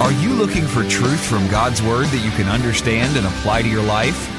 Are 0.00 0.12
you 0.12 0.32
looking 0.32 0.64
for 0.64 0.84
truth 0.84 1.26
from 1.26 1.48
God's 1.48 1.82
Word 1.82 2.06
that 2.06 2.24
you 2.24 2.30
can 2.30 2.46
understand 2.46 3.16
and 3.16 3.26
apply 3.26 3.62
to 3.62 3.68
your 3.68 3.82
life? 3.82 4.30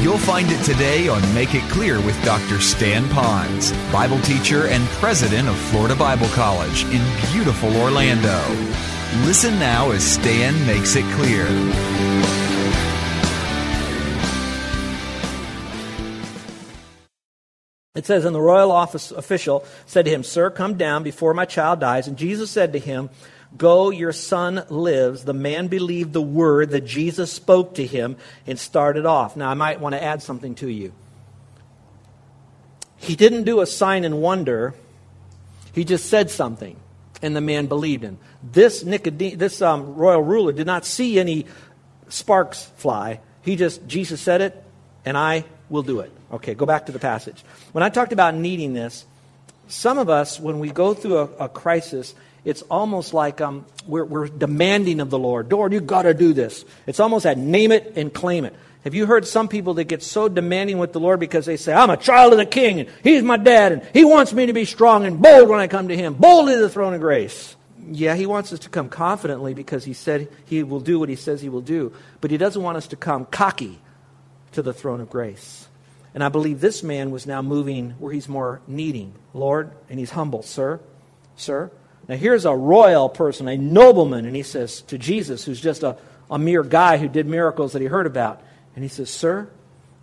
You'll 0.00 0.16
find 0.16 0.48
it 0.48 0.62
today 0.64 1.08
on 1.08 1.20
Make 1.34 1.56
It 1.56 1.68
Clear 1.72 2.00
with 2.00 2.14
Dr. 2.24 2.60
Stan 2.60 3.02
Ponz, 3.06 3.72
Bible 3.92 4.20
teacher 4.20 4.68
and 4.68 4.86
president 5.00 5.48
of 5.48 5.56
Florida 5.56 5.96
Bible 5.96 6.28
College 6.28 6.84
in 6.84 7.02
beautiful 7.32 7.76
Orlando. 7.78 8.38
Listen 9.26 9.58
now 9.58 9.90
as 9.90 10.04
Stan 10.04 10.54
makes 10.68 10.94
it 10.94 11.04
clear. 11.16 11.46
It 17.96 18.06
says, 18.06 18.24
And 18.24 18.36
the 18.36 18.40
royal 18.40 18.70
office 18.70 19.10
official 19.10 19.64
said 19.84 20.04
to 20.04 20.12
him, 20.12 20.22
Sir, 20.22 20.50
come 20.50 20.74
down 20.74 21.02
before 21.02 21.34
my 21.34 21.44
child 21.44 21.80
dies. 21.80 22.06
And 22.06 22.16
Jesus 22.16 22.52
said 22.52 22.72
to 22.74 22.78
him, 22.78 23.10
Go, 23.56 23.90
your 23.90 24.12
son 24.12 24.64
lives. 24.68 25.24
The 25.24 25.32
man 25.32 25.68
believed 25.68 26.12
the 26.12 26.22
word 26.22 26.70
that 26.70 26.82
Jesus 26.82 27.32
spoke 27.32 27.76
to 27.76 27.86
him 27.86 28.16
and 28.46 28.58
started 28.58 29.06
off. 29.06 29.36
Now, 29.36 29.48
I 29.48 29.54
might 29.54 29.80
want 29.80 29.94
to 29.94 30.02
add 30.02 30.22
something 30.22 30.54
to 30.56 30.68
you. 30.68 30.92
He 32.98 33.16
didn't 33.16 33.44
do 33.44 33.60
a 33.60 33.66
sign 33.66 34.04
and 34.04 34.20
wonder, 34.20 34.74
he 35.72 35.84
just 35.84 36.06
said 36.06 36.30
something, 36.30 36.76
and 37.22 37.34
the 37.34 37.40
man 37.40 37.66
believed 37.66 38.02
him. 38.02 38.18
This, 38.42 38.82
Nicodem- 38.82 39.38
this 39.38 39.62
um, 39.62 39.94
royal 39.94 40.22
ruler 40.22 40.52
did 40.52 40.66
not 40.66 40.84
see 40.84 41.18
any 41.18 41.46
sparks 42.08 42.64
fly. 42.76 43.20
He 43.42 43.56
just, 43.56 43.86
Jesus 43.86 44.20
said 44.20 44.40
it, 44.40 44.62
and 45.04 45.16
I 45.16 45.44
will 45.70 45.82
do 45.82 46.00
it. 46.00 46.12
Okay, 46.32 46.54
go 46.54 46.66
back 46.66 46.86
to 46.86 46.92
the 46.92 46.98
passage. 46.98 47.42
When 47.72 47.82
I 47.82 47.88
talked 47.88 48.12
about 48.12 48.34
needing 48.34 48.74
this, 48.74 49.06
some 49.68 49.98
of 49.98 50.08
us, 50.08 50.40
when 50.40 50.58
we 50.58 50.70
go 50.70 50.92
through 50.92 51.18
a, 51.18 51.24
a 51.44 51.48
crisis, 51.48 52.14
it's 52.44 52.62
almost 52.62 53.14
like 53.14 53.40
um, 53.40 53.66
we're, 53.86 54.04
we're 54.04 54.28
demanding 54.28 55.00
of 55.00 55.10
the 55.10 55.18
Lord, 55.18 55.50
Lord, 55.52 55.72
you've 55.72 55.86
got 55.86 56.02
to 56.02 56.14
do 56.14 56.32
this. 56.32 56.64
It's 56.86 57.00
almost 57.00 57.24
that 57.24 57.38
name 57.38 57.72
it 57.72 57.94
and 57.96 58.12
claim 58.12 58.44
it. 58.44 58.54
Have 58.84 58.94
you 58.94 59.06
heard 59.06 59.26
some 59.26 59.48
people 59.48 59.74
that 59.74 59.84
get 59.84 60.02
so 60.02 60.28
demanding 60.28 60.78
with 60.78 60.92
the 60.92 61.00
Lord 61.00 61.20
because 61.20 61.46
they 61.46 61.56
say, 61.56 61.74
I'm 61.74 61.90
a 61.90 61.96
child 61.96 62.32
of 62.32 62.38
the 62.38 62.46
king, 62.46 62.80
and 62.80 62.88
he's 63.02 63.22
my 63.22 63.36
dad, 63.36 63.72
and 63.72 63.82
he 63.92 64.04
wants 64.04 64.32
me 64.32 64.46
to 64.46 64.52
be 64.52 64.64
strong 64.64 65.04
and 65.04 65.20
bold 65.20 65.48
when 65.48 65.60
I 65.60 65.66
come 65.66 65.88
to 65.88 65.96
him, 65.96 66.14
boldly 66.14 66.54
to 66.54 66.60
the 66.60 66.70
throne 66.70 66.94
of 66.94 67.00
grace. 67.00 67.56
Yeah, 67.90 68.14
he 68.14 68.26
wants 68.26 68.52
us 68.52 68.60
to 68.60 68.68
come 68.68 68.88
confidently 68.88 69.54
because 69.54 69.84
he 69.84 69.94
said 69.94 70.28
he 70.44 70.62
will 70.62 70.80
do 70.80 70.98
what 70.98 71.08
he 71.08 71.16
says 71.16 71.40
he 71.40 71.48
will 71.48 71.60
do, 71.60 71.92
but 72.20 72.30
he 72.30 72.36
doesn't 72.36 72.62
want 72.62 72.76
us 72.76 72.86
to 72.88 72.96
come 72.96 73.26
cocky 73.26 73.80
to 74.52 74.62
the 74.62 74.72
throne 74.72 75.00
of 75.00 75.10
grace. 75.10 75.68
And 76.14 76.24
I 76.24 76.28
believe 76.28 76.60
this 76.60 76.82
man 76.82 77.10
was 77.10 77.26
now 77.26 77.42
moving 77.42 77.90
where 77.98 78.12
he's 78.12 78.28
more 78.28 78.60
needing. 78.66 79.12
Lord, 79.34 79.72
and 79.88 79.98
he's 79.98 80.10
humble. 80.10 80.42
Sir, 80.42 80.80
sir. 81.36 81.70
Now 82.08 82.16
here's 82.16 82.44
a 82.44 82.54
royal 82.54 83.08
person, 83.08 83.48
a 83.48 83.56
nobleman, 83.56 84.24
and 84.24 84.34
he 84.34 84.42
says 84.42 84.80
to 84.82 84.98
Jesus, 84.98 85.44
who's 85.44 85.60
just 85.60 85.82
a, 85.82 85.96
a 86.30 86.38
mere 86.38 86.62
guy 86.62 86.96
who 86.96 87.08
did 87.08 87.26
miracles 87.26 87.74
that 87.74 87.82
he 87.82 87.88
heard 87.88 88.06
about, 88.06 88.42
and 88.74 88.82
he 88.82 88.88
says, 88.88 89.10
Sir, 89.10 89.48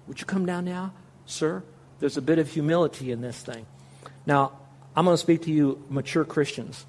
would 0.08 0.20
you 0.20 0.26
come 0.26 0.46
down 0.46 0.66
now? 0.66 0.94
Sir, 1.26 1.64
there's 2.00 2.18
a 2.18 2.22
bit 2.22 2.38
of 2.38 2.50
humility 2.50 3.12
in 3.12 3.22
this 3.22 3.42
thing. 3.42 3.66
Now, 4.26 4.52
I'm 4.96 5.06
going 5.06 5.16
to 5.16 5.22
speak 5.22 5.44
to 5.44 5.52
you, 5.52 5.84
mature 5.90 6.24
Christians. 6.24 6.86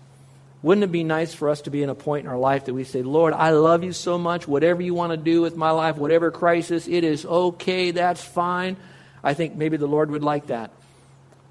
Wouldn't 0.63 0.85
it 0.85 0.93
be 0.93 1.05
nice 1.05 1.35
for 1.35 1.49
us 1.49 1.63
to 1.63 1.71
be 1.71 1.83
in 1.83 1.91
a 1.91 1.95
point 1.95 2.25
in 2.25 2.31
our 2.31 2.39
life 2.39 2.65
that 2.65 2.75
we 2.75 2.85
say, 2.85 3.03
Lord, 3.03 3.33
I 3.33 3.51
love 3.51 3.85
you 3.85 3.93
so 3.93 4.19
much. 4.19 4.49
Whatever 4.49 4.83
you 4.83 4.95
want 4.95 5.13
to 5.13 5.17
do 5.17 5.43
with 5.43 5.57
my 5.57 5.71
life, 5.71 5.97
whatever 5.97 6.31
crisis, 6.31 6.89
it 6.89 7.05
is 7.05 7.25
okay. 7.25 7.91
That's 7.91 8.23
fine. 8.23 8.77
I 9.23 9.35
think 9.35 9.55
maybe 9.55 9.77
the 9.77 9.87
Lord 9.87 10.11
would 10.11 10.25
like 10.25 10.49
that. 10.49 10.71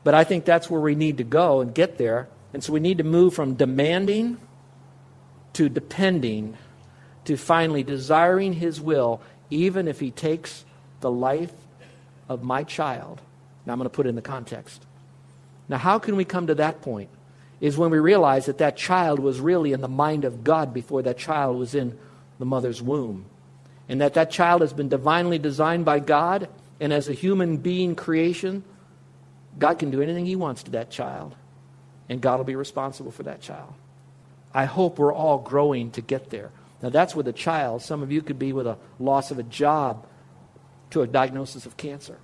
But 0.04 0.14
I 0.14 0.24
think 0.24 0.46
that's 0.46 0.70
where 0.70 0.81
we 0.81 0.96
need 0.96 1.18
to 1.18 1.24
go 1.24 1.62
and 1.62 1.74
get 1.74 1.98
there. 1.98 2.28
And 2.56 2.64
so 2.64 2.72
we 2.72 2.80
need 2.80 3.00
to 3.00 3.04
move 3.04 3.34
from 3.34 3.56
demanding 3.56 4.38
to 5.52 5.68
depending 5.68 6.56
to 7.26 7.36
finally 7.36 7.84
desiring 7.84 8.54
His 8.54 8.80
will, 8.80 9.20
even 9.50 9.90
if 9.90 10.00
He 10.00 10.10
takes 10.10 10.64
the 11.02 11.12
life 11.12 11.52
of 12.30 12.44
my 12.44 12.64
child. 12.64 13.20
Now 13.66 13.74
I'm 13.74 13.80
going 13.80 13.90
to 13.90 13.94
put 13.94 14.06
it 14.06 14.10
in 14.10 14.16
the 14.16 14.22
context. 14.22 14.86
Now, 15.68 15.80
how 15.80 16.00
can 16.00 16.16
we 16.16 16.24
come 16.24 16.48
to 16.48 16.56
that 16.56 16.82
point? 16.82 17.10
Is 17.60 17.78
when 17.78 17.92
we 17.92 18.00
realize 18.00 18.46
that 18.46 18.60
that 18.60 18.78
child 18.78 19.20
was 19.20 19.42
really 19.42 19.74
in 19.74 19.82
the 19.82 19.90
mind 19.90 20.24
of 20.24 20.46
God 20.46 20.74
before 20.74 21.02
that 21.02 21.18
child 21.18 21.58
was 21.58 21.76
in 21.76 22.00
the 22.40 22.46
mother's 22.46 22.82
womb. 22.82 23.26
And 23.90 24.00
that 24.00 24.14
that 24.14 24.32
child 24.32 24.62
has 24.62 24.72
been 24.72 24.88
divinely 24.88 25.40
designed 25.40 25.84
by 25.84 26.00
God 26.00 26.48
and 26.80 26.94
as 26.94 27.10
a 27.10 27.14
human 27.14 27.58
being 27.58 27.98
creation, 27.98 28.64
God 29.60 29.78
can 29.78 29.92
do 29.92 30.02
anything 30.02 30.26
He 30.26 30.38
wants 30.38 30.64
to 30.64 30.72
that 30.72 30.90
child, 30.90 31.36
and 32.10 32.22
God 32.22 32.38
will 32.38 32.46
be 32.46 32.56
responsible 32.56 33.12
for 33.12 33.24
that 33.24 33.42
child. 33.42 33.74
I 34.54 34.66
hope 34.66 35.00
we're 35.00 35.14
all 35.14 35.40
growing 35.40 35.92
to 35.92 36.02
get 36.02 36.30
there. 36.30 36.52
Now, 36.82 36.90
that's 36.90 37.16
with 37.16 37.28
a 37.28 37.34
child. 37.34 37.82
Some 37.82 38.04
of 38.04 38.12
you 38.12 38.22
could 38.22 38.40
be 38.40 38.54
with 38.54 38.68
a 38.68 38.78
loss 39.00 39.32
of 39.32 39.40
a 39.40 39.44
job 39.44 40.06
to 40.92 41.02
a 41.02 41.08
diagnosis 41.08 41.66
of 41.66 41.78
cancer. 41.78 42.18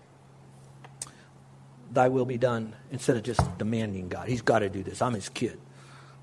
Thy 1.92 2.08
will 2.08 2.26
be 2.26 2.38
done 2.38 2.74
instead 2.92 3.18
of 3.18 3.24
just 3.24 3.42
demanding 3.58 4.08
God. 4.08 4.28
He's 4.28 4.42
got 4.42 4.60
to 4.60 4.70
do 4.70 4.84
this. 4.84 5.02
I'm 5.02 5.14
his 5.14 5.30
kid. 5.30 5.60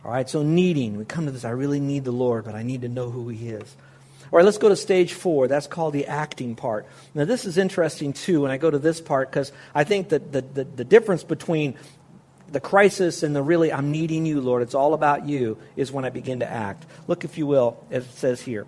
All 0.05 0.13
right, 0.13 0.29
so 0.29 0.43
needing. 0.43 0.97
We 0.97 1.05
come 1.05 1.27
to 1.27 1.33
this. 1.33 1.45
I 1.45 1.51
really 1.51 1.81
need 1.81 2.05
the 2.05 2.13
Lord, 2.13 2.45
but 2.45 2.55
I 2.55 2.63
need 2.63 2.83
to 2.83 2.89
know 2.89 3.11
who 3.11 3.29
he 3.29 3.49
is. 3.51 3.77
All 4.31 4.37
right, 4.37 4.45
let's 4.45 4.59
go 4.59 4.69
to 4.69 4.77
stage 4.77 5.13
four. 5.13 5.49
That's 5.49 5.67
called 5.67 5.93
the 5.93 6.07
acting 6.07 6.55
part. 6.55 6.87
Now, 7.15 7.25
this 7.25 7.45
is 7.45 7.59
interesting, 7.59 8.13
too, 8.13 8.43
when 8.43 8.51
I 8.51 8.57
go 8.57 8.71
to 8.71 8.79
this 8.79 9.01
part, 9.01 9.31
because 9.31 9.53
I 9.75 9.85
think 9.85 10.11
that 10.11 10.33
the, 10.33 10.43
the, 10.43 10.65
the 10.65 10.85
difference 10.85 11.25
between 11.25 11.75
the 12.51 12.61
crisis 12.61 13.23
and 13.23 13.35
the 13.35 13.43
really, 13.43 13.73
I'm 13.73 13.91
needing 13.91 14.27
you, 14.27 14.41
Lord, 14.41 14.63
it's 14.63 14.75
all 14.75 14.95
about 14.95 15.29
you, 15.29 15.59
is 15.77 15.93
when 15.93 16.05
I 16.05 16.11
begin 16.11 16.41
to 16.41 16.51
act. 16.51 16.85
Look, 17.07 17.25
if 17.25 17.39
you 17.39 17.47
will, 17.47 17.83
as 17.91 18.05
it 18.05 18.13
says 18.13 18.41
here. 18.41 18.67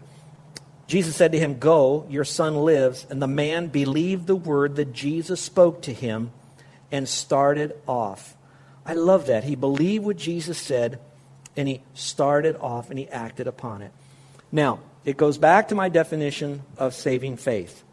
Jesus 0.86 1.14
said 1.14 1.32
to 1.32 1.38
him, 1.38 1.58
Go, 1.58 2.06
your 2.10 2.24
son 2.24 2.56
lives. 2.56 3.06
And 3.08 3.22
the 3.22 3.28
man 3.28 3.68
believed 3.68 4.26
the 4.26 4.36
word 4.36 4.76
that 4.76 4.92
Jesus 4.92 5.40
spoke 5.40 5.82
to 5.82 5.92
him 5.92 6.32
and 6.90 7.08
started 7.08 7.74
off. 7.86 8.34
I 8.84 8.94
love 8.94 9.26
that. 9.26 9.44
He 9.44 9.54
believed 9.54 10.04
what 10.04 10.16
Jesus 10.16 10.58
said 10.58 10.98
and 11.56 11.68
he 11.68 11.82
started 11.94 12.56
off 12.56 12.90
and 12.90 12.98
he 12.98 13.08
acted 13.08 13.46
upon 13.46 13.82
it. 13.82 13.92
Now, 14.50 14.80
it 15.04 15.16
goes 15.16 15.38
back 15.38 15.68
to 15.68 15.74
my 15.74 15.88
definition 15.88 16.62
of 16.76 16.94
saving 16.94 17.36
faith. 17.36 17.84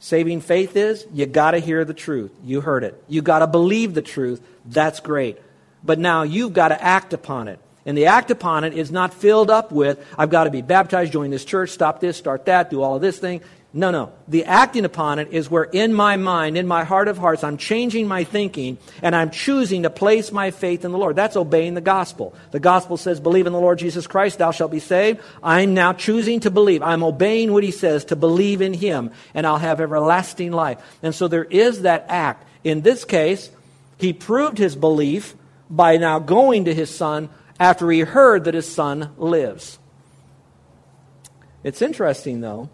Saving 0.00 0.40
faith 0.40 0.76
is 0.76 1.06
you 1.12 1.26
got 1.26 1.52
to 1.52 1.58
hear 1.58 1.84
the 1.84 1.94
truth. 1.94 2.32
You 2.44 2.60
heard 2.60 2.84
it. 2.84 3.02
You 3.08 3.22
got 3.22 3.38
to 3.38 3.46
believe 3.46 3.94
the 3.94 4.02
truth. 4.02 4.42
That's 4.64 5.00
great. 5.00 5.38
But 5.82 5.98
now 5.98 6.22
you've 6.22 6.52
got 6.52 6.68
to 6.68 6.82
act 6.82 7.12
upon 7.12 7.48
it. 7.48 7.58
And 7.86 7.98
the 7.98 8.06
act 8.06 8.30
upon 8.30 8.64
it 8.64 8.72
is 8.72 8.90
not 8.90 9.12
filled 9.12 9.50
up 9.50 9.70
with, 9.70 10.04
I've 10.16 10.30
got 10.30 10.44
to 10.44 10.50
be 10.50 10.62
baptized, 10.62 11.12
join 11.12 11.30
this 11.30 11.44
church, 11.44 11.70
stop 11.70 12.00
this, 12.00 12.16
start 12.16 12.46
that, 12.46 12.70
do 12.70 12.82
all 12.82 12.96
of 12.96 13.02
this 13.02 13.18
thing. 13.18 13.42
No, 13.76 13.90
no. 13.90 14.12
The 14.28 14.44
acting 14.44 14.84
upon 14.84 15.18
it 15.18 15.32
is 15.32 15.50
where 15.50 15.64
in 15.64 15.92
my 15.92 16.16
mind, 16.16 16.56
in 16.56 16.68
my 16.68 16.84
heart 16.84 17.08
of 17.08 17.18
hearts, 17.18 17.42
I'm 17.42 17.56
changing 17.56 18.06
my 18.06 18.22
thinking 18.22 18.78
and 19.02 19.16
I'm 19.16 19.30
choosing 19.30 19.82
to 19.82 19.90
place 19.90 20.30
my 20.30 20.52
faith 20.52 20.84
in 20.84 20.92
the 20.92 20.96
Lord. 20.98 21.16
That's 21.16 21.36
obeying 21.36 21.74
the 21.74 21.80
gospel. 21.80 22.34
The 22.52 22.60
gospel 22.60 22.96
says, 22.96 23.18
believe 23.18 23.48
in 23.48 23.52
the 23.52 23.58
Lord 23.58 23.80
Jesus 23.80 24.06
Christ, 24.06 24.38
thou 24.38 24.52
shalt 24.52 24.70
be 24.70 24.78
saved. 24.78 25.20
I'm 25.42 25.74
now 25.74 25.92
choosing 25.92 26.38
to 26.40 26.52
believe. 26.52 26.82
I'm 26.82 27.02
obeying 27.02 27.52
what 27.52 27.64
he 27.64 27.72
says 27.72 28.04
to 28.06 28.16
believe 28.16 28.60
in 28.62 28.74
him 28.74 29.10
and 29.34 29.44
I'll 29.44 29.58
have 29.58 29.80
everlasting 29.80 30.52
life. 30.52 30.78
And 31.02 31.12
so 31.12 31.26
there 31.26 31.44
is 31.44 31.82
that 31.82 32.06
act. 32.08 32.46
In 32.62 32.82
this 32.82 33.04
case, 33.04 33.50
he 34.04 34.12
proved 34.12 34.58
his 34.58 34.76
belief 34.76 35.34
by 35.70 35.96
now 35.96 36.18
going 36.18 36.66
to 36.66 36.74
his 36.74 36.94
son 36.94 37.30
after 37.58 37.90
he 37.90 38.00
heard 38.00 38.44
that 38.44 38.54
his 38.54 38.70
son 38.70 39.10
lives. 39.16 39.78
It's 41.62 41.80
interesting, 41.80 42.42
though 42.42 42.68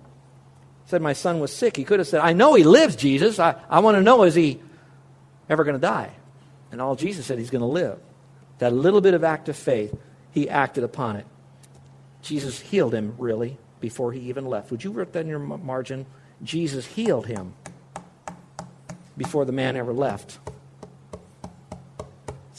He 0.85 0.91
said 0.91 1.01
my 1.01 1.13
son 1.13 1.39
was 1.39 1.55
sick, 1.55 1.77
he 1.77 1.85
could 1.85 2.01
have 2.01 2.09
said, 2.09 2.21
I 2.21 2.33
know 2.33 2.55
he 2.55 2.65
lives, 2.65 2.97
Jesus. 2.97 3.39
I, 3.39 3.55
I 3.71 3.79
want 3.79 3.97
to 3.97 4.03
know, 4.03 4.25
is 4.25 4.35
he 4.35 4.61
ever 5.49 5.63
going 5.63 5.77
to 5.77 5.81
die? 5.81 6.11
And 6.73 6.81
all 6.81 6.97
Jesus 6.97 7.27
said, 7.27 7.39
he's 7.39 7.51
going 7.51 7.61
to 7.61 7.67
live. 7.67 7.99
That 8.59 8.73
little 8.73 9.01
bit 9.01 9.15
of 9.15 9.23
act 9.23 9.49
of 9.49 9.57
faith, 9.57 9.97
he 10.33 10.51
acted 10.51 10.83
upon 10.83 11.17
it. 11.17 11.27
Jesus 12.23 12.61
healed 12.61 12.93
him, 12.93 13.15
really, 13.19 13.57
before 13.81 14.13
he 14.13 14.21
even 14.29 14.47
left. 14.47 14.71
Would 14.71 14.83
you 14.83 14.91
write 14.91 15.13
that 15.13 15.21
in 15.21 15.29
your 15.29 15.39
margin? 15.39 16.07
Jesus 16.43 16.87
healed 16.87 17.27
him 17.27 17.55
before 19.17 19.45
the 19.45 19.53
man 19.53 19.77
ever 19.77 19.93
left. 19.93 20.39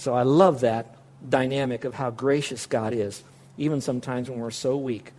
So 0.01 0.15
I 0.15 0.23
love 0.23 0.61
that 0.61 0.95
dynamic 1.29 1.85
of 1.85 1.93
how 1.93 2.09
gracious 2.09 2.65
God 2.65 2.91
is, 2.91 3.21
even 3.59 3.81
sometimes 3.81 4.31
when 4.31 4.39
we're 4.39 4.49
so 4.49 4.75
weak. 4.75 5.11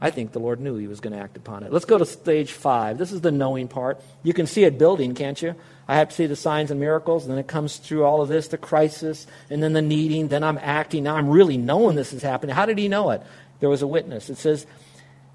I 0.00 0.10
think 0.10 0.32
the 0.32 0.38
Lord 0.38 0.60
knew 0.60 0.76
he 0.76 0.86
was 0.86 1.00
going 1.00 1.12
to 1.12 1.18
act 1.18 1.36
upon 1.36 1.62
it. 1.62 1.70
Let's 1.70 1.84
go 1.84 1.98
to 1.98 2.06
stage 2.06 2.52
five. 2.52 2.96
This 2.96 3.12
is 3.12 3.20
the 3.20 3.32
knowing 3.32 3.68
part. 3.68 4.00
You 4.22 4.32
can 4.32 4.46
see 4.46 4.64
it 4.64 4.78
building, 4.78 5.14
can't 5.14 5.42
you? 5.42 5.56
I 5.86 5.96
have 5.96 6.08
to 6.08 6.14
see 6.14 6.24
the 6.24 6.36
signs 6.36 6.70
and 6.70 6.80
miracles, 6.80 7.24
and 7.24 7.30
then 7.30 7.38
it 7.38 7.48
comes 7.48 7.76
through 7.76 8.06
all 8.06 8.22
of 8.22 8.30
this, 8.30 8.48
the 8.48 8.56
crisis, 8.56 9.26
and 9.50 9.62
then 9.62 9.74
the 9.74 9.82
needing. 9.82 10.28
Then 10.28 10.42
I'm 10.42 10.56
acting. 10.56 11.02
Now 11.02 11.16
I'm 11.16 11.28
really 11.28 11.58
knowing 11.58 11.94
this 11.94 12.14
is 12.14 12.22
happening. 12.22 12.56
How 12.56 12.64
did 12.64 12.78
he 12.78 12.88
know 12.88 13.10
it? 13.10 13.20
There 13.58 13.68
was 13.68 13.82
a 13.82 13.86
witness. 13.86 14.30
It 14.30 14.38
says, 14.38 14.64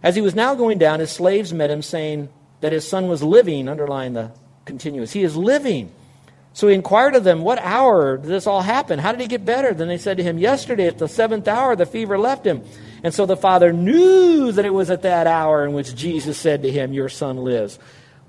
As 0.01 0.16
he 0.16 0.22
was 0.22 0.34
now 0.34 0.56
going 0.56 0.80
down, 0.80 1.00
his 1.00 1.12
slaves 1.12 1.54
met 1.54 1.69
him, 1.69 1.84
saying 1.84 2.30
that 2.62 2.72
his 2.72 2.88
son 2.88 3.08
was 3.08 3.22
living, 3.22 3.69
underline 3.69 4.13
the 4.13 4.31
continuous. 4.66 5.12
He 5.12 5.22
is 5.22 5.38
living. 5.38 5.92
So 6.56 6.69
he 6.69 6.74
inquired 6.74 7.16
of 7.16 7.25
them, 7.25 7.42
What 7.42 7.60
hour 7.60 8.16
did 8.16 8.28
this 8.28 8.48
all 8.48 8.62
happen? 8.62 8.98
How 8.98 9.12
did 9.12 9.19
he 9.19 9.28
get 9.28 9.44
better? 9.44 9.74
Then 9.74 9.90
they 9.90 9.98
said 9.98 10.18
to 10.18 10.24
him, 10.24 10.40
Yesterday 10.40 10.88
at 10.88 10.98
the 10.98 11.10
seventh 11.10 11.50
hour, 11.50 11.75
the 11.75 11.86
fever 11.86 12.18
left 12.18 12.48
him. 12.48 12.63
And 13.04 13.13
so 13.13 13.25
the 13.25 13.36
father 13.36 13.74
knew 13.74 14.54
that 14.54 14.63
it 14.63 14.74
was 14.74 14.90
at 14.90 15.02
that 15.02 15.28
hour 15.28 15.66
in 15.66 15.74
which 15.74 15.94
Jesus 15.94 16.38
said 16.38 16.63
to 16.63 16.72
him, 16.72 16.94
Your 16.94 17.10
son 17.10 17.36
lives. 17.38 17.78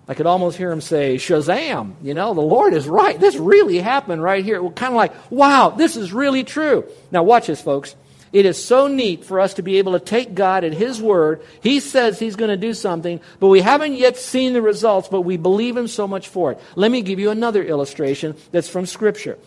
I 0.09 0.15
could 0.15 0.27
almost 0.27 0.57
hear 0.57 0.73
him 0.73 0.81
say, 0.81 1.17
Shazam! 1.17 1.95
You 2.03 2.15
know, 2.15 2.35
the 2.35 2.41
Lord 2.41 2.75
is 2.75 2.89
right. 2.89 3.19
This 3.19 3.37
really 3.37 3.79
happened 3.79 4.21
right 4.21 4.45
here. 4.45 4.61
Kind 4.71 4.93
of 4.93 4.97
like, 4.97 5.15
wow, 5.31 5.71
this 5.71 5.97
is 5.97 6.13
really 6.13 6.43
true. 6.43 6.85
Now, 7.13 7.23
watch 7.23 7.47
this, 7.47 7.63
folks. 7.63 7.95
It 8.33 8.45
is 8.45 8.63
so 8.63 8.87
neat 8.89 9.25
for 9.25 9.41
us 9.41 9.55
to 9.55 9.63
be 9.63 9.79
able 9.79 9.93
to 9.93 10.01
take 10.01 10.35
God 10.35 10.65
at 10.65 10.73
His 10.73 11.01
word. 11.01 11.43
He 11.63 11.81
says 11.81 12.19
He's 12.19 12.37
going 12.37 12.51
to 12.51 12.57
do 12.57 12.75
something, 12.75 13.21
but 13.41 13.49
we 13.49 13.61
haven't 13.61 13.95
yet 13.95 14.17
seen 14.17 14.53
the 14.53 14.63
results, 14.63 15.09
but 15.09 15.23
we 15.23 15.37
believe 15.37 15.77
Him 15.77 15.89
so 15.89 16.07
much 16.07 16.29
for 16.29 16.53
it. 16.53 16.61
Let 16.75 16.91
me 16.91 17.03
give 17.03 17.19
you 17.19 17.31
another 17.31 17.63
illustration 17.63 18.37
that's 18.53 18.69
from 18.69 18.87
Scripture. 18.87 19.39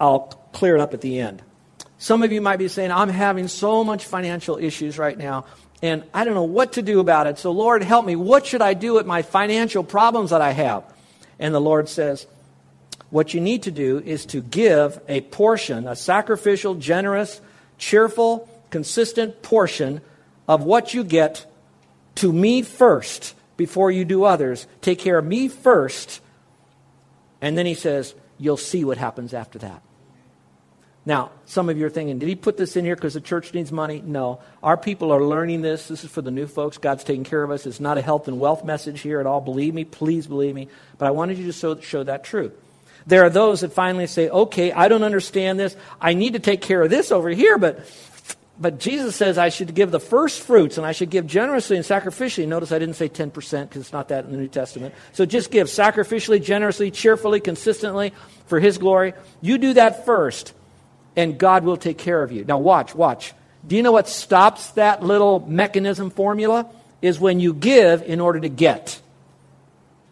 I'll 0.00 0.20
clear 0.52 0.74
it 0.74 0.80
up 0.80 0.94
at 0.94 1.02
the 1.02 1.20
end. 1.20 1.42
Some 1.98 2.22
of 2.22 2.32
you 2.32 2.40
might 2.40 2.56
be 2.56 2.68
saying, 2.68 2.90
I'm 2.90 3.10
having 3.10 3.46
so 3.46 3.84
much 3.84 4.06
financial 4.06 4.56
issues 4.56 4.98
right 4.98 5.16
now, 5.16 5.44
and 5.82 6.02
I 6.14 6.24
don't 6.24 6.34
know 6.34 6.44
what 6.44 6.72
to 6.72 6.82
do 6.82 6.98
about 6.98 7.26
it. 7.26 7.38
So, 7.38 7.52
Lord, 7.52 7.82
help 7.82 8.06
me. 8.06 8.16
What 8.16 8.46
should 8.46 8.62
I 8.62 8.72
do 8.72 8.94
with 8.94 9.06
my 9.06 9.20
financial 9.20 9.84
problems 9.84 10.30
that 10.30 10.40
I 10.40 10.52
have? 10.52 10.84
And 11.38 11.54
the 11.54 11.60
Lord 11.60 11.90
says, 11.90 12.26
What 13.10 13.34
you 13.34 13.40
need 13.40 13.64
to 13.64 13.70
do 13.70 13.98
is 13.98 14.24
to 14.26 14.40
give 14.40 15.00
a 15.08 15.20
portion, 15.20 15.86
a 15.86 15.96
sacrificial, 15.96 16.76
generous, 16.76 17.40
cheerful, 17.76 18.48
consistent 18.70 19.42
portion 19.42 20.00
of 20.48 20.62
what 20.62 20.94
you 20.94 21.04
get 21.04 21.46
to 22.16 22.32
me 22.32 22.62
first 22.62 23.34
before 23.56 23.90
you 23.90 24.04
do 24.04 24.24
others. 24.24 24.66
Take 24.80 25.00
care 25.00 25.18
of 25.18 25.24
me 25.24 25.48
first. 25.48 26.20
And 27.40 27.58
then 27.58 27.66
he 27.66 27.74
says, 27.74 28.14
You'll 28.38 28.56
see 28.56 28.84
what 28.84 28.96
happens 28.96 29.34
after 29.34 29.58
that. 29.58 29.82
Now, 31.04 31.30
some 31.44 31.68
of 31.68 31.76
you 31.76 31.86
are 31.86 31.90
thinking, 31.90 32.18
did 32.18 32.28
he 32.28 32.34
put 32.34 32.56
this 32.56 32.76
in 32.76 32.84
here 32.84 32.94
because 32.94 33.14
the 33.14 33.20
church 33.20 33.52
needs 33.52 33.72
money? 33.72 34.02
No. 34.04 34.40
Our 34.62 34.76
people 34.76 35.12
are 35.12 35.22
learning 35.22 35.60
this. 35.60 35.88
This 35.88 36.04
is 36.04 36.10
for 36.10 36.22
the 36.22 36.30
new 36.30 36.46
folks. 36.46 36.78
God's 36.78 37.04
taking 37.04 37.24
care 37.24 37.42
of 37.42 37.50
us. 37.50 37.66
It's 37.66 37.80
not 37.80 37.98
a 37.98 38.02
health 38.02 38.28
and 38.28 38.38
wealth 38.40 38.64
message 38.64 39.00
here 39.00 39.20
at 39.20 39.26
all. 39.26 39.40
Believe 39.40 39.74
me. 39.74 39.84
Please 39.84 40.26
believe 40.26 40.54
me. 40.54 40.68
But 40.98 41.06
I 41.06 41.10
wanted 41.10 41.38
you 41.38 41.46
to 41.46 41.52
show, 41.52 41.78
show 41.80 42.02
that 42.04 42.24
truth. 42.24 42.52
There 43.10 43.24
are 43.24 43.30
those 43.30 43.62
that 43.62 43.72
finally 43.72 44.06
say, 44.06 44.28
okay, 44.28 44.70
I 44.70 44.86
don't 44.86 45.02
understand 45.02 45.58
this. 45.58 45.76
I 46.00 46.14
need 46.14 46.34
to 46.34 46.38
take 46.38 46.62
care 46.62 46.80
of 46.80 46.90
this 46.90 47.10
over 47.10 47.28
here, 47.28 47.58
but, 47.58 47.84
but 48.58 48.78
Jesus 48.78 49.16
says 49.16 49.36
I 49.36 49.48
should 49.48 49.74
give 49.74 49.90
the 49.90 49.98
first 49.98 50.42
fruits 50.42 50.78
and 50.78 50.86
I 50.86 50.92
should 50.92 51.10
give 51.10 51.26
generously 51.26 51.76
and 51.76 51.84
sacrificially. 51.84 52.46
Notice 52.46 52.70
I 52.70 52.78
didn't 52.78 52.94
say 52.94 53.08
10% 53.08 53.32
because 53.34 53.82
it's 53.82 53.92
not 53.92 54.08
that 54.08 54.26
in 54.26 54.30
the 54.30 54.36
New 54.36 54.46
Testament. 54.46 54.94
So 55.12 55.26
just 55.26 55.50
give 55.50 55.66
sacrificially, 55.66 56.40
generously, 56.40 56.92
cheerfully, 56.92 57.40
consistently 57.40 58.12
for 58.46 58.60
His 58.60 58.78
glory. 58.78 59.14
You 59.40 59.58
do 59.58 59.74
that 59.74 60.06
first 60.06 60.54
and 61.16 61.36
God 61.36 61.64
will 61.64 61.76
take 61.76 61.98
care 61.98 62.22
of 62.22 62.30
you. 62.30 62.44
Now, 62.44 62.58
watch, 62.58 62.94
watch. 62.94 63.34
Do 63.66 63.74
you 63.74 63.82
know 63.82 63.92
what 63.92 64.08
stops 64.08 64.70
that 64.72 65.02
little 65.02 65.40
mechanism 65.40 66.10
formula? 66.10 66.70
Is 67.02 67.18
when 67.18 67.40
you 67.40 67.54
give 67.54 68.02
in 68.02 68.20
order 68.20 68.38
to 68.38 68.48
get. 68.48 69.00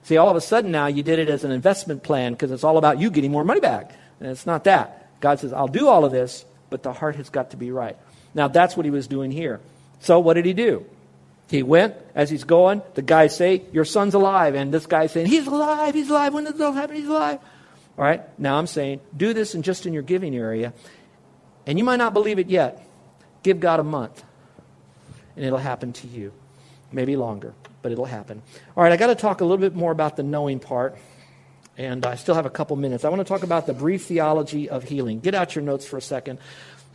See, 0.09 0.17
all 0.17 0.31
of 0.31 0.37
a 0.37 0.41
sudden 0.41 0.71
now 0.71 0.87
you 0.87 1.03
did 1.03 1.19
it 1.19 1.29
as 1.29 1.45
an 1.45 1.51
investment 1.51 2.03
plan 2.03 2.33
because 2.33 2.51
it's 2.51 2.65
all 2.65 2.79
about 2.79 2.99
you 2.99 3.11
getting 3.11 3.31
more 3.31 3.45
money 3.45 3.61
back. 3.61 3.93
And 4.21 4.31
it's 4.31 4.47
not 4.47 4.65
that. 4.65 5.21
God 5.21 5.39
says, 5.39 5.53
I'll 5.53 5.69
do 5.69 5.87
all 5.87 6.07
of 6.07 6.13
this, 6.13 6.47
but 6.71 6.83
the 6.83 6.95
heart 6.95 7.17
has 7.17 7.29
got 7.29 7.51
to 7.51 7.59
be 7.59 7.71
right. 7.71 7.95
Now, 8.33 8.49
that's 8.49 8.75
what 8.75 8.87
he 8.87 8.91
was 8.91 9.07
doing 9.07 9.31
here. 9.31 9.61
So, 10.01 10.19
what 10.19 10.33
did 10.33 10.47
he 10.47 10.55
do? 10.55 10.87
He 11.51 11.63
went 11.63 11.95
as 12.15 12.31
he's 12.31 12.45
going. 12.45 12.81
The 12.95 13.03
guys 13.03 13.37
say, 13.37 13.65
Your 13.71 13.85
son's 13.85 14.15
alive. 14.15 14.55
And 14.55 14.73
this 14.73 14.87
guy's 14.87 15.13
saying, 15.13 15.27
He's 15.27 15.47
alive. 15.47 15.93
He's 15.93 16.09
alive. 16.09 16.33
When 16.33 16.45
did 16.45 16.57
this 16.57 16.75
happen? 16.75 16.97
He's 16.97 17.07
alive. 17.07 17.41
All 17.99 18.05
right? 18.05 18.23
Now 18.39 18.57
I'm 18.57 18.67
saying 18.67 19.01
do 19.15 19.35
this 19.35 19.55
in 19.55 19.61
just 19.61 19.85
in 19.85 19.93
your 19.93 20.03
giving 20.03 20.35
area. 20.35 20.73
And 21.67 21.79
you 21.79 21.85
might 21.85 21.97
not 21.97 22.15
believe 22.15 22.39
it 22.39 22.49
yet. 22.49 22.83
Give 23.43 23.61
God 23.61 23.79
a 23.79 23.85
month, 23.85 24.25
and 25.37 25.45
it'll 25.45 25.59
happen 25.59 25.93
to 25.93 26.07
you. 26.07 26.33
Maybe 26.93 27.15
longer, 27.15 27.53
but 27.83 27.93
it'll 27.93 28.05
happen. 28.05 28.43
All 28.77 28.83
right, 28.83 28.93
I 28.93 28.97
got 28.97 29.09
to 29.09 29.15
talk 29.15 29.41
a 29.41 29.45
little 29.45 29.59
bit 29.59 29.75
more 29.75 29.93
about 29.93 30.17
the 30.17 30.23
knowing 30.23 30.61
part, 30.61 30.97
and 31.77 32.05
I 32.05 32.17
still 32.17 32.35
have 32.35 32.47
a 32.47 32.51
couple 32.51 32.77
minutes. 32.77 33.05
I 33.05 33.09
want 33.09 33.21
to 33.21 33.25
talk 33.25 33.43
about 33.43 33.67
the 33.67 33.75
brief 33.75 34.07
theology 34.07 34.69
of 34.69 34.85
healing. 34.85 35.21
Get 35.21 35.35
out 35.35 35.55
your 35.55 35.65
notes 35.65 35.87
for 35.87 35.97
a 35.97 36.03
second. 36.03 36.39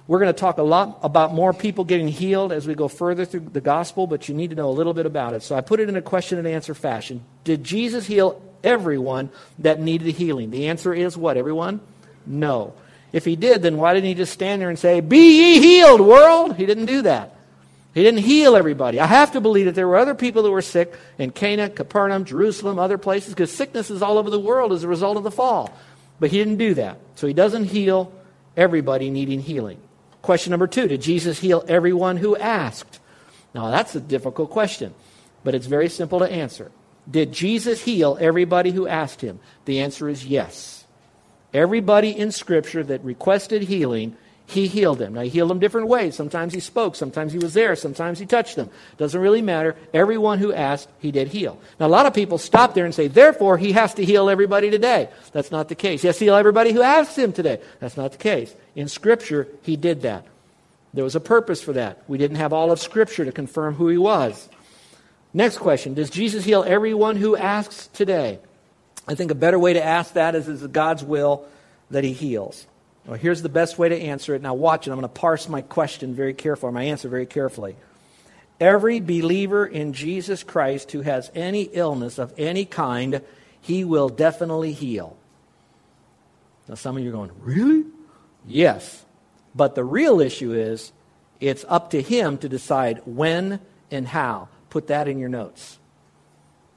We're 0.06 0.20
going 0.20 0.34
to 0.34 0.40
talk 0.40 0.58
a 0.58 0.64
lot 0.64 1.00
about 1.02 1.34
more 1.34 1.54
people 1.54 1.86
getting 1.86 2.10
healed 2.10 2.52
as 2.52 2.68
we 2.68 2.76
go 2.76 2.90
further 2.90 3.24
through 3.24 3.48
the 3.54 3.62
gospel, 3.62 4.06
but 4.06 4.28
you 4.28 4.36
need 4.36 4.50
to 4.50 4.56
know 4.56 4.70
a 4.70 4.72
little 4.72 4.94
bit 4.94 5.06
about 5.06 5.34
it. 5.34 5.44
So 5.44 5.56
I 5.56 5.62
put 5.62 5.80
it 5.80 5.88
in 5.88 5.96
a 5.96 6.02
question 6.02 6.38
and 6.38 6.48
answer 6.48 6.74
fashion. 6.74 7.24
Did 7.46 7.64
Jesus 7.64 8.06
heal 8.06 8.42
everyone 8.64 9.30
that 9.60 9.80
needed 9.80 10.14
healing? 10.16 10.52
The 10.52 10.68
answer 10.68 10.94
is 10.94 11.16
what, 11.16 11.38
everyone? 11.38 11.80
No. 12.26 12.74
If 13.14 13.24
he 13.24 13.38
did, 13.38 13.62
then 13.62 13.78
why 13.78 13.94
didn't 13.94 14.08
he 14.08 14.16
just 14.16 14.34
stand 14.34 14.62
there 14.62 14.70
and 14.70 14.78
say, 14.78 15.00
Be 15.00 15.38
ye 15.38 15.60
healed, 15.62 16.02
world? 16.02 16.58
He 16.58 16.66
didn't 16.66 16.88
do 16.88 17.04
that. 17.04 17.38
He 17.94 18.02
didn't 18.02 18.22
heal 18.22 18.56
everybody. 18.56 19.00
I 19.00 19.06
have 19.06 19.34
to 19.34 19.42
believe 19.42 19.66
that 19.66 19.76
there 19.76 19.88
were 19.88 19.98
other 19.98 20.16
people 20.16 20.44
that 20.44 20.52
were 20.52 20.64
sick 20.64 20.94
in 21.20 21.32
Cana, 21.32 21.70
Capernaum, 21.70 22.26
Jerusalem, 22.26 22.80
other 22.80 22.98
places, 22.98 23.34
because 23.34 23.52
sickness 23.52 23.92
is 23.92 24.02
all 24.02 24.18
over 24.18 24.30
the 24.30 24.40
world 24.40 24.74
as 24.74 24.84
a 24.84 24.88
result 24.88 25.18
of 25.18 25.24
the 25.24 25.32
fall. 25.32 25.72
But 26.20 26.32
he 26.32 26.40
didn't 26.40 26.58
do 26.58 26.74
that. 26.76 26.98
So 27.16 27.28
he 27.28 27.34
doesn't 27.34 27.66
heal 27.66 28.12
everybody 28.58 29.10
needing 29.10 29.40
healing. 29.40 29.80
Question 30.24 30.52
number 30.52 30.68
two 30.68 30.88
Did 30.88 31.02
Jesus 31.02 31.40
heal 31.40 31.64
everyone 31.68 32.18
who 32.18 32.36
asked? 32.36 33.00
Now, 33.54 33.70
that's 33.70 33.96
a 33.96 34.00
difficult 34.00 34.50
question, 34.50 34.96
but 35.44 35.54
it's 35.54 35.68
very 35.68 35.90
simple 35.90 36.20
to 36.20 36.32
answer. 36.32 36.72
Did 37.10 37.32
Jesus 37.32 37.84
heal 37.84 38.18
everybody 38.20 38.72
who 38.72 38.88
asked 38.88 39.22
him? 39.22 39.40
The 39.66 39.82
answer 39.82 40.10
is 40.10 40.26
yes. 40.26 40.86
Everybody 41.54 42.18
in 42.18 42.32
Scripture 42.32 42.84
that 42.84 43.04
requested 43.04 43.64
healing, 43.64 44.16
he 44.46 44.68
healed 44.68 45.00
them. 45.00 45.14
Now, 45.14 45.22
he 45.22 45.30
healed 45.30 45.50
them 45.50 45.60
different 45.60 45.88
ways. 45.88 46.16
Sometimes 46.16 46.54
he 46.54 46.60
spoke, 46.60 46.96
sometimes 46.96 47.32
he 47.32 47.40
was 47.40 47.54
there, 47.54 47.76
sometimes 47.76 48.20
he 48.20 48.26
touched 48.26 48.56
them. 48.56 48.70
Doesn't 48.98 49.20
really 49.20 49.42
matter. 49.42 49.76
Everyone 49.94 50.40
who 50.40 50.54
asked, 50.54 50.90
he 51.00 51.12
did 51.12 51.30
heal. 51.30 51.60
Now, 51.80 51.88
a 51.88 51.90
lot 51.90 52.06
of 52.06 52.14
people 52.14 52.38
stop 52.38 52.74
there 52.74 52.86
and 52.86 52.94
say, 52.94 53.08
therefore, 53.08 53.58
he 53.58 53.72
has 53.72 53.94
to 53.96 54.06
heal 54.06 54.30
everybody 54.30 54.70
today. 54.70 55.10
That's 55.32 55.52
not 55.52 55.70
the 55.70 55.76
case. 55.76 56.02
He 56.02 56.08
has 56.08 56.18
to 56.18 56.26
heal 56.26 56.36
everybody 56.36 56.72
who 56.72 56.82
asks 56.82 57.18
him 57.18 57.32
today. 57.32 57.62
That's 57.80 57.98
not 57.98 58.12
the 58.12 58.18
case. 58.18 58.54
In 58.76 58.88
Scripture, 58.90 59.48
he 59.64 59.78
did 59.78 60.02
that. 60.02 60.26
There 60.94 61.04
was 61.04 61.16
a 61.16 61.22
purpose 61.22 61.62
for 61.62 61.74
that. 61.74 62.04
We 62.08 62.18
didn't 62.18 62.38
have 62.38 62.54
all 62.54 62.72
of 62.72 62.80
Scripture 62.80 63.26
to 63.26 63.32
confirm 63.32 63.76
who 63.76 63.88
he 63.88 63.98
was. 63.98 64.50
Next 65.34 65.58
question 65.58 65.96
Does 65.96 66.10
Jesus 66.10 66.44
heal 66.44 66.64
everyone 66.64 67.16
who 67.16 67.36
asks 67.36 67.88
today? 67.88 68.40
I 69.08 69.16
think 69.16 69.32
a 69.32 69.36
better 69.36 69.58
way 69.58 69.74
to 69.74 69.84
ask 69.84 70.14
that 70.14 70.36
is, 70.36 70.48
is 70.48 70.66
God's 70.68 71.04
will 71.04 71.46
that 71.90 72.04
he 72.04 72.14
heals? 72.14 72.68
Well, 73.06 73.18
here's 73.18 73.42
the 73.42 73.50
best 73.50 73.78
way 73.78 73.90
to 73.90 74.00
answer 74.00 74.34
it. 74.34 74.42
Now, 74.42 74.54
watch 74.54 74.88
it. 74.88 74.92
I'm 74.92 75.00
going 75.00 75.10
to 75.12 75.20
parse 75.20 75.50
my 75.50 75.62
question 75.62 76.16
very 76.16 76.34
carefully, 76.34 76.72
my 76.72 76.84
answer 76.84 77.10
very 77.10 77.26
carefully. 77.26 77.76
Every 78.60 79.02
believer 79.02 79.66
in 79.66 79.94
Jesus 79.94 80.44
Christ 80.44 80.92
who 80.92 81.02
has 81.02 81.30
any 81.36 81.64
illness 81.64 82.18
of 82.18 82.34
any 82.38 82.66
kind, 82.66 83.22
he 83.60 83.84
will 83.84 84.08
definitely 84.10 84.72
heal. 84.72 85.18
Now, 86.68 86.76
some 86.76 86.96
of 86.96 87.04
you 87.04 87.10
are 87.10 87.14
going, 87.14 87.32
Really? 87.42 87.84
Yes. 88.46 89.04
But 89.56 89.76
the 89.76 89.84
real 89.84 90.22
issue 90.22 90.54
is 90.54 90.92
it's 91.42 91.66
up 91.68 91.90
to 91.92 92.02
him 92.02 92.38
to 92.38 92.50
decide 92.50 93.02
when 93.06 93.60
and 93.92 94.08
how. 94.08 94.48
Put 94.70 94.88
that 94.88 95.08
in 95.08 95.20
your 95.20 95.30
notes. 95.30 95.78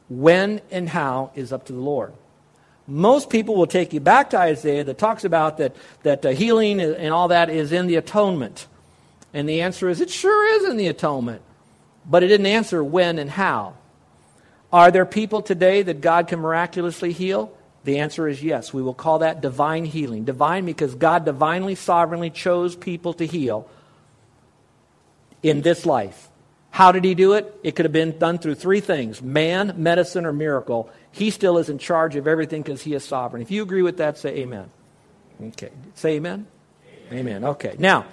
When 0.09 0.61
and 0.71 0.89
how 0.89 1.31
is 1.35 1.53
up 1.53 1.67
to 1.67 1.73
the 1.73 1.81
Lord. 1.81 2.13
Most 2.87 3.31
people 3.31 3.57
will 3.57 3.67
take 3.67 3.93
you 3.93 4.01
back 4.01 4.31
to 4.31 4.39
Isaiah 4.39 4.85
that 4.85 4.99
talks 4.99 5.25
about 5.25 5.59
that, 5.59 5.75
that 6.03 6.25
uh, 6.25 6.31
healing 6.31 6.81
and 6.81 7.13
all 7.13 7.29
that 7.29 7.51
is 7.51 7.73
in 7.73 7.87
the 7.87 7.97
atonement. 7.97 8.67
And 9.35 9.49
the 9.49 9.63
answer 9.63 9.89
is, 9.89 10.01
it 10.01 10.11
sure 10.11 10.57
is 10.57 10.71
in 10.71 10.77
the 10.77 10.87
atonement. 10.87 11.43
But 12.09 12.23
it 12.23 12.29
didn't 12.29 12.47
answer 12.47 12.83
when 12.83 13.19
and 13.19 13.29
how. 13.29 13.75
Are 14.73 14.91
there 14.91 15.07
people 15.07 15.43
today 15.43 15.83
that 15.83 16.01
God 16.01 16.29
can 16.29 16.41
miraculously 16.41 17.13
heal? 17.13 17.53
The 17.85 17.99
answer 17.99 18.29
is 18.29 18.43
yes. 18.43 18.73
We 18.73 18.83
will 18.83 18.95
call 18.95 19.21
that 19.21 19.41
divine 19.41 19.85
healing. 19.85 20.25
Divine 20.25 20.65
because 20.65 20.95
God 20.95 21.25
divinely, 21.25 21.75
sovereignly 21.75 22.31
chose 22.31 22.77
people 22.77 23.15
to 23.15 23.27
heal 23.27 23.69
in 25.43 25.63
this 25.63 25.87
life. 25.87 26.29
How 26.71 26.93
did 26.93 27.05
he 27.05 27.15
do 27.15 27.33
it? 27.33 27.59
It 27.63 27.75
could 27.75 27.85
have 27.85 27.93
been 27.93 28.19
done 28.19 28.39
through 28.39 28.57
three 28.57 28.81
things 28.81 29.23
man, 29.23 29.75
medicine, 29.77 30.27
or 30.27 30.33
miracle. 30.33 30.91
He 31.17 31.31
still 31.31 31.57
is 31.57 31.71
in 31.71 31.79
charge 31.79 32.15
of 32.17 32.29
everything 32.29 32.61
because 32.61 32.83
he 32.83 32.93
is 32.93 33.03
sovereign. 33.03 33.41
If 33.41 33.51
you 33.51 33.63
agree 33.63 33.81
with 33.81 33.97
that, 33.97 34.19
say 34.19 34.37
amen. 34.41 34.69
Okay. 35.43 35.71
Say 35.95 36.17
amen. 36.17 36.47
Amen. 37.11 37.43
Okay. 37.43 37.75
Now, 37.79 38.05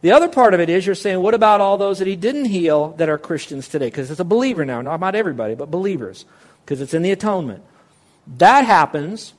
the 0.00 0.10
other 0.10 0.28
part 0.28 0.52
of 0.52 0.58
it 0.58 0.68
is 0.68 0.84
you're 0.84 0.96
saying, 0.96 1.22
what 1.22 1.34
about 1.34 1.60
all 1.60 1.78
those 1.78 2.00
that 2.00 2.08
he 2.08 2.16
didn't 2.16 2.46
heal 2.46 2.94
that 2.98 3.08
are 3.08 3.16
Christians 3.16 3.68
today? 3.68 3.86
Because 3.86 4.10
it's 4.10 4.18
a 4.18 4.24
believer 4.24 4.64
now, 4.64 4.80
not 4.80 5.14
everybody, 5.14 5.54
but 5.54 5.70
believers, 5.70 6.24
because 6.64 6.80
it's 6.80 6.94
in 6.94 7.02
the 7.02 7.12
atonement. 7.12 7.62
That 8.38 8.64
happens. 8.64 9.34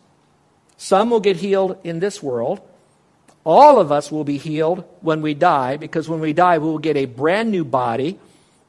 Some 0.77 1.09
will 1.09 1.19
get 1.19 1.35
healed 1.35 1.77
in 1.83 1.99
this 1.99 2.23
world. 2.23 2.61
All 3.43 3.81
of 3.81 3.91
us 3.91 4.13
will 4.13 4.23
be 4.23 4.37
healed 4.37 4.85
when 5.01 5.21
we 5.21 5.33
die, 5.33 5.75
because 5.75 6.07
when 6.07 6.21
we 6.21 6.31
die, 6.31 6.57
we 6.57 6.67
will 6.67 6.79
get 6.79 6.95
a 6.95 7.03
brand 7.03 7.51
new 7.51 7.65
body 7.65 8.17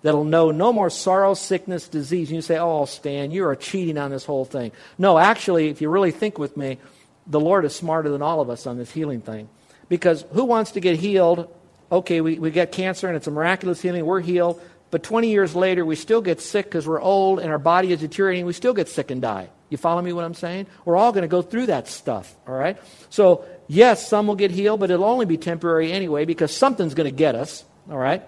that'll 0.05 0.25
know 0.25 0.51
no 0.53 0.73
more 0.73 0.91
sorrow, 0.91 1.35
sickness, 1.35 1.89
disease. 1.89 2.29
And 2.29 2.37
you 2.37 2.43
say, 2.43 2.59
Oh, 2.59 2.85
Stan, 2.85 3.33
you 3.33 3.47
are 3.47 3.57
cheating 3.57 3.99
on 3.99 4.11
this 4.11 4.25
whole 4.25 4.45
thing. 4.45 4.71
No, 4.99 5.19
actually, 5.19 5.69
if 5.71 5.81
you 5.81 5.89
really 5.89 6.13
think 6.13 6.39
with 6.39 6.57
me, 6.57 6.79
the 7.27 7.41
Lord 7.41 7.65
is 7.65 7.75
smarter 7.75 8.11
than 8.11 8.23
all 8.23 8.41
of 8.41 8.51
us 8.51 8.67
on 8.67 8.79
this 8.79 8.93
healing 8.93 9.23
thing. 9.23 9.49
Because 9.89 10.25
who 10.33 10.45
wants 10.45 10.73
to 10.73 10.81
get 10.81 10.99
healed? 10.99 11.53
Okay, 11.91 12.21
we, 12.21 12.39
we 12.39 12.51
get 12.51 12.71
cancer 12.71 13.09
and 13.09 13.17
it's 13.17 13.27
a 13.27 13.31
miraculous 13.31 13.81
healing, 13.81 14.05
we're 14.05 14.21
healed. 14.21 14.61
But 14.91 15.03
20 15.03 15.31
years 15.31 15.57
later, 15.57 15.85
we 15.85 15.97
still 15.97 16.21
get 16.21 16.41
sick 16.41 16.67
because 16.67 16.87
we're 16.87 17.01
old 17.01 17.41
and 17.41 17.51
our 17.51 17.59
body 17.59 17.91
is 17.91 18.01
deteriorating. 18.01 18.47
We 18.47 18.53
still 18.53 18.75
get 18.75 18.89
sick 18.89 19.11
and 19.11 19.21
die. 19.21 19.49
You 19.71 19.79
follow 19.79 20.03
me 20.03 20.13
what 20.13 20.25
I'm 20.25 20.35
saying? 20.35 20.67
We're 20.85 20.97
all 20.97 21.13
going 21.13 21.23
to 21.23 21.29
go 21.29 21.43
through 21.43 21.67
that 21.67 21.89
stuff, 21.89 22.33
all 22.47 22.55
right? 22.55 22.77
So, 23.11 23.45
yes, 23.67 24.07
some 24.07 24.27
will 24.27 24.37
get 24.37 24.51
healed, 24.51 24.81
but 24.81 24.91
it'll 24.91 25.07
only 25.07 25.27
be 25.27 25.37
temporary 25.37 25.91
anyway 25.91 26.27
because 26.27 26.55
something's 26.55 26.95
going 26.95 27.11
to 27.11 27.17
get 27.17 27.35
us, 27.35 27.65
all 27.91 27.99
right? 27.99 28.23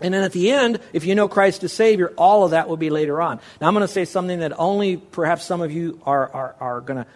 And 0.00 0.12
then 0.12 0.22
at 0.22 0.32
the 0.32 0.50
end, 0.52 0.80
if 0.92 1.04
you 1.06 1.14
know 1.14 1.26
Christ 1.26 1.64
as 1.64 1.72
Savior, 1.72 2.12
all 2.18 2.44
of 2.44 2.50
that 2.50 2.68
will 2.68 2.76
be 2.76 2.90
later 2.90 3.20
on. 3.22 3.40
Now, 3.60 3.68
I'm 3.68 3.74
going 3.74 3.86
to 3.86 3.92
say 3.92 4.04
something 4.04 4.40
that 4.40 4.52
only 4.58 4.98
perhaps 4.98 5.44
some 5.44 5.62
of 5.62 5.72
you 5.72 6.00
are, 6.04 6.30
are, 6.32 6.56
are 6.60 6.80
going 6.80 7.04
to 7.04 7.10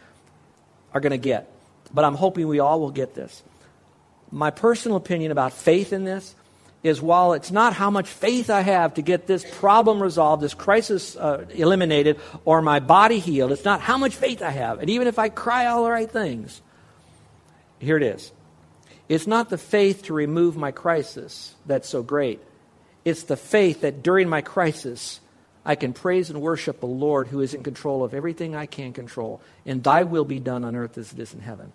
are 0.93 1.01
going 1.01 1.13
to 1.13 1.19
get, 1.19 1.49
but 1.95 2.05
I'm 2.05 2.17
hoping 2.17 2.49
we 2.49 2.59
all 2.59 2.81
will 2.81 2.91
get 2.91 3.15
this. 3.15 3.43
My 4.33 4.51
personal 4.51 4.97
opinion 4.97 5.31
about 5.31 5.53
faith 5.53 5.93
in 5.93 6.05
this 6.05 6.35
is 6.83 7.01
while 7.01 7.35
it's 7.35 7.51
not 7.51 7.75
how 7.75 7.91
much 7.91 8.09
faith 8.09 8.49
I 8.49 8.63
have 8.63 8.95
to 8.95 9.03
get 9.03 9.27
this 9.27 9.45
problem 9.59 10.03
resolved, 10.03 10.43
this 10.43 10.55
crisis 10.55 11.15
uh, 11.17 11.45
eliminated, 11.51 12.19
or 12.45 12.63
my 12.63 12.81
body 12.81 13.19
healed, 13.19 13.53
it's 13.53 13.65
not 13.65 13.81
how 13.81 13.99
much 13.99 14.15
faith 14.15 14.43
I 14.43 14.51
have. 14.51 14.81
And 14.81 14.89
even 14.91 15.07
if 15.07 15.19
I 15.19 15.29
cry 15.29 15.67
all 15.67 15.85
the 15.85 15.91
right 15.91 16.11
things, 16.11 16.61
here 17.79 17.97
it 17.97 18.03
is. 18.03 18.33
It's 19.09 19.27
not 19.27 19.51
the 19.51 19.59
faith 19.59 20.05
to 20.05 20.15
remove 20.15 20.57
my 20.57 20.71
crisis 20.71 21.55
that's 21.67 21.89
so 21.89 22.03
great. 22.03 22.41
It's 23.05 23.25
the 23.25 23.37
faith 23.37 23.83
that 23.83 24.03
during 24.03 24.29
my 24.29 24.43
crisis, 24.43 25.21
I 25.65 25.75
can 25.75 25.93
praise 25.93 26.31
and 26.31 26.41
worship 26.41 26.81
the 26.81 26.87
Lord 26.87 27.29
who 27.29 27.41
is 27.41 27.55
in 27.55 27.63
control 27.63 28.05
of 28.05 28.15
everything 28.15 28.55
I 28.55 28.67
can 28.67 28.93
control. 28.93 29.41
And 29.67 29.83
thy 29.83 30.05
will 30.05 30.25
be 30.25 30.41
done 30.41 30.65
on 30.65 30.77
earth 30.77 30.99
as 30.99 31.13
it 31.13 31.19
is 31.19 31.35
in 31.35 31.41
heaven. 31.41 31.73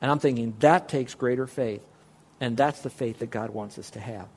And 0.00 0.10
I'm 0.10 0.18
thinking 0.18 0.54
that 0.60 0.88
takes 0.88 1.14
greater 1.14 1.46
faith. 1.46 1.82
And 2.40 2.56
that's 2.56 2.82
the 2.82 2.90
faith 2.90 3.18
that 3.18 3.30
God 3.30 3.50
wants 3.50 3.78
us 3.78 3.90
to 3.90 4.00
have. 4.00 4.28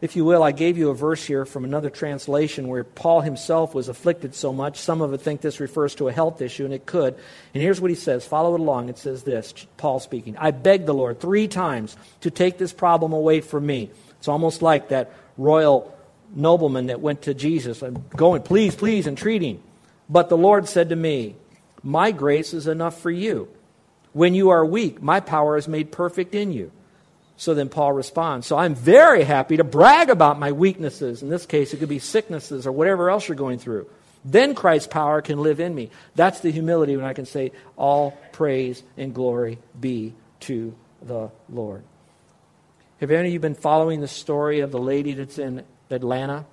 If 0.00 0.16
you 0.16 0.24
will, 0.24 0.42
I 0.42 0.50
gave 0.50 0.78
you 0.78 0.90
a 0.90 0.94
verse 0.94 1.24
here 1.24 1.44
from 1.44 1.62
another 1.62 1.88
translation 1.88 2.66
where 2.66 2.82
Paul 2.82 3.20
himself 3.20 3.72
was 3.72 3.88
afflicted 3.88 4.34
so 4.34 4.52
much. 4.52 4.78
Some 4.78 5.00
of 5.00 5.12
it 5.14 5.20
think 5.20 5.40
this 5.40 5.60
refers 5.60 5.94
to 5.96 6.08
a 6.08 6.12
health 6.12 6.42
issue, 6.42 6.64
and 6.64 6.74
it 6.74 6.86
could. 6.86 7.14
And 7.54 7.62
here's 7.62 7.80
what 7.80 7.90
he 7.90 7.94
says. 7.94 8.26
Follow 8.26 8.56
it 8.56 8.60
along. 8.60 8.88
It 8.88 8.98
says 8.98 9.22
this 9.22 9.54
Paul 9.76 10.00
speaking 10.00 10.36
I 10.36 10.50
begged 10.50 10.86
the 10.86 10.94
Lord 10.94 11.20
three 11.20 11.46
times 11.46 11.96
to 12.22 12.32
take 12.32 12.58
this 12.58 12.72
problem 12.72 13.12
away 13.12 13.42
from 13.42 13.64
me. 13.64 13.90
It's 14.18 14.26
almost 14.26 14.60
like 14.60 14.88
that 14.88 15.12
royal 15.36 15.96
nobleman 16.34 16.86
that 16.86 17.00
went 17.00 17.22
to 17.22 17.34
Jesus 17.34 17.82
I'm 17.82 18.04
going, 18.16 18.42
please, 18.42 18.74
please, 18.74 19.06
entreating. 19.06 19.62
But 20.08 20.28
the 20.28 20.36
Lord 20.36 20.68
said 20.68 20.90
to 20.90 20.96
me, 20.96 21.36
My 21.82 22.10
grace 22.12 22.54
is 22.54 22.66
enough 22.66 23.00
for 23.00 23.10
you. 23.10 23.48
When 24.12 24.34
you 24.34 24.50
are 24.50 24.64
weak, 24.64 25.02
my 25.02 25.20
power 25.20 25.56
is 25.56 25.68
made 25.68 25.90
perfect 25.90 26.34
in 26.34 26.52
you. 26.52 26.70
So 27.36 27.54
then 27.54 27.68
Paul 27.68 27.92
responds. 27.92 28.46
So 28.46 28.56
I'm 28.56 28.74
very 28.74 29.24
happy 29.24 29.56
to 29.56 29.64
brag 29.64 30.10
about 30.10 30.38
my 30.38 30.52
weaknesses. 30.52 31.22
In 31.22 31.28
this 31.28 31.46
case, 31.46 31.72
it 31.72 31.78
could 31.78 31.88
be 31.88 31.98
sicknesses 31.98 32.66
or 32.66 32.72
whatever 32.72 33.10
else 33.10 33.26
you're 33.26 33.36
going 33.36 33.58
through. 33.58 33.88
Then 34.24 34.54
Christ's 34.54 34.86
power 34.86 35.20
can 35.22 35.42
live 35.42 35.58
in 35.58 35.74
me. 35.74 35.90
That's 36.14 36.40
the 36.40 36.52
humility 36.52 36.96
when 36.96 37.06
I 37.06 37.14
can 37.14 37.26
say, 37.26 37.52
All 37.76 38.12
praise 38.32 38.82
and 38.96 39.14
glory 39.14 39.58
be 39.80 40.14
to 40.40 40.74
the 41.00 41.30
Lord. 41.48 41.82
Have 43.02 43.10
any 43.10 43.30
of 43.30 43.32
you 43.32 43.40
been 43.40 43.56
following 43.56 44.00
the 44.00 44.06
story 44.06 44.60
of 44.60 44.70
the 44.70 44.78
lady 44.78 45.14
that's 45.14 45.36
in 45.36 45.64
Atlanta 45.90 46.46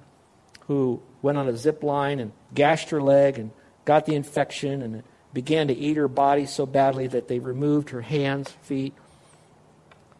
who 0.62 1.00
went 1.22 1.38
on 1.38 1.48
a 1.48 1.56
zip 1.56 1.84
line 1.84 2.20
and 2.20 2.32
gashed 2.56 2.89
her 2.89 3.00
leg 3.00 3.38
and 3.38 3.51
got 3.86 4.08
the 4.08 4.15
infection 4.15 4.82
and 4.82 5.03
began 5.32 5.68
to 5.68 5.75
eat 5.75 5.96
her 5.96 6.08
body 6.08 6.48
so 6.48 6.65
badly 6.65 7.06
that 7.06 7.27
they 7.27 7.38
removed 7.38 7.91
her 7.91 8.01
hands, 8.01 8.50
feet? 8.63 8.96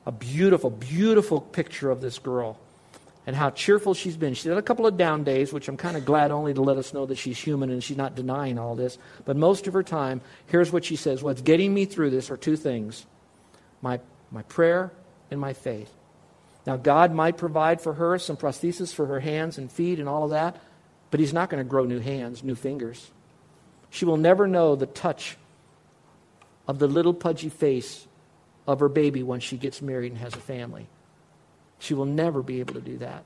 a 0.06 0.12
beautiful, 0.12 0.70
beautiful 0.70 1.42
picture 1.42 1.90
of 1.90 2.00
this 2.00 2.20
girl 2.20 2.60
and 3.26 3.36
how 3.36 3.50
cheerful 3.50 3.96
she's 3.96 4.16
been. 4.16 4.36
She's 4.36 4.50
had 4.50 4.58
a 4.58 4.62
couple 4.62 4.86
of 4.86 4.98
down 4.98 5.24
days, 5.24 5.52
which 5.52 5.68
I'm 5.68 5.78
kind 5.78 5.98
of 5.98 6.06
glad 6.06 6.30
only 6.30 6.54
to 6.54 6.62
let 6.62 6.78
us 6.78 6.94
know 6.94 7.08
that 7.08 7.18
she's 7.18 7.40
human 7.40 7.72
and 7.72 7.84
she's 7.84 7.98
not 7.98 8.14
denying 8.14 8.60
all 8.60 8.76
this. 8.76 9.00
But 9.26 9.36
most 9.36 9.66
of 9.66 9.74
her 9.74 9.84
time, 9.84 10.22
here's 10.46 10.72
what 10.72 10.86
she 10.86 10.96
says 10.96 11.24
What's 11.24 11.42
getting 11.42 11.74
me 11.74 11.86
through 11.86 12.12
this 12.12 12.30
are 12.30 12.38
two 12.38 12.56
things 12.56 13.08
my, 13.82 14.00
my 14.30 14.44
prayer 14.44 14.92
and 15.32 15.42
my 15.42 15.54
faith. 15.54 15.92
Now, 16.70 16.78
God 16.78 17.12
might 17.12 17.36
provide 17.36 17.82
for 17.82 17.94
her 17.94 18.20
some 18.20 18.38
prosthesis 18.38 18.94
for 18.94 19.08
her 19.08 19.20
hands 19.20 19.58
and 19.58 19.72
feet 19.72 20.00
and 20.00 20.08
all 20.08 20.26
of 20.26 20.30
that, 20.30 20.56
but 21.10 21.20
He's 21.20 21.34
not 21.34 21.50
going 21.50 21.64
to 21.64 21.68
grow 21.68 21.84
new 21.84 21.98
hands, 21.98 22.44
new 22.44 22.54
fingers. 22.54 23.10
She 23.90 24.06
will 24.06 24.18
never 24.18 24.46
know 24.46 24.76
the 24.76 24.86
touch 24.86 25.36
of 26.68 26.78
the 26.78 26.86
little 26.86 27.16
pudgy 27.16 27.50
face 27.50 28.06
of 28.68 28.82
her 28.82 28.88
baby 28.88 29.24
when 29.24 29.40
she 29.40 29.58
gets 29.58 29.82
married 29.82 30.12
and 30.12 30.22
has 30.22 30.36
a 30.36 30.40
family. 30.40 30.86
She 31.80 31.96
will 31.96 32.06
never 32.06 32.44
be 32.44 32.60
able 32.60 32.76
to 32.76 32.82
do 32.82 33.00
that. 33.00 33.24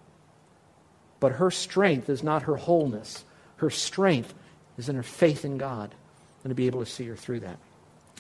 But 1.20 1.34
her 1.34 1.52
strength 1.52 2.08
is 2.08 2.24
not 2.24 2.44
her 2.44 2.56
wholeness. 2.56 3.26
Her 3.58 3.70
strength 3.70 4.34
is 4.78 4.88
in 4.88 4.96
her 4.96 5.04
faith 5.04 5.44
in 5.44 5.58
God 5.58 5.94
and 6.46 6.52
to 6.52 6.56
be 6.56 6.68
able 6.68 6.80
to 6.80 6.90
see 6.90 7.08
her 7.08 7.18
through 7.18 7.42
that. 7.42 7.60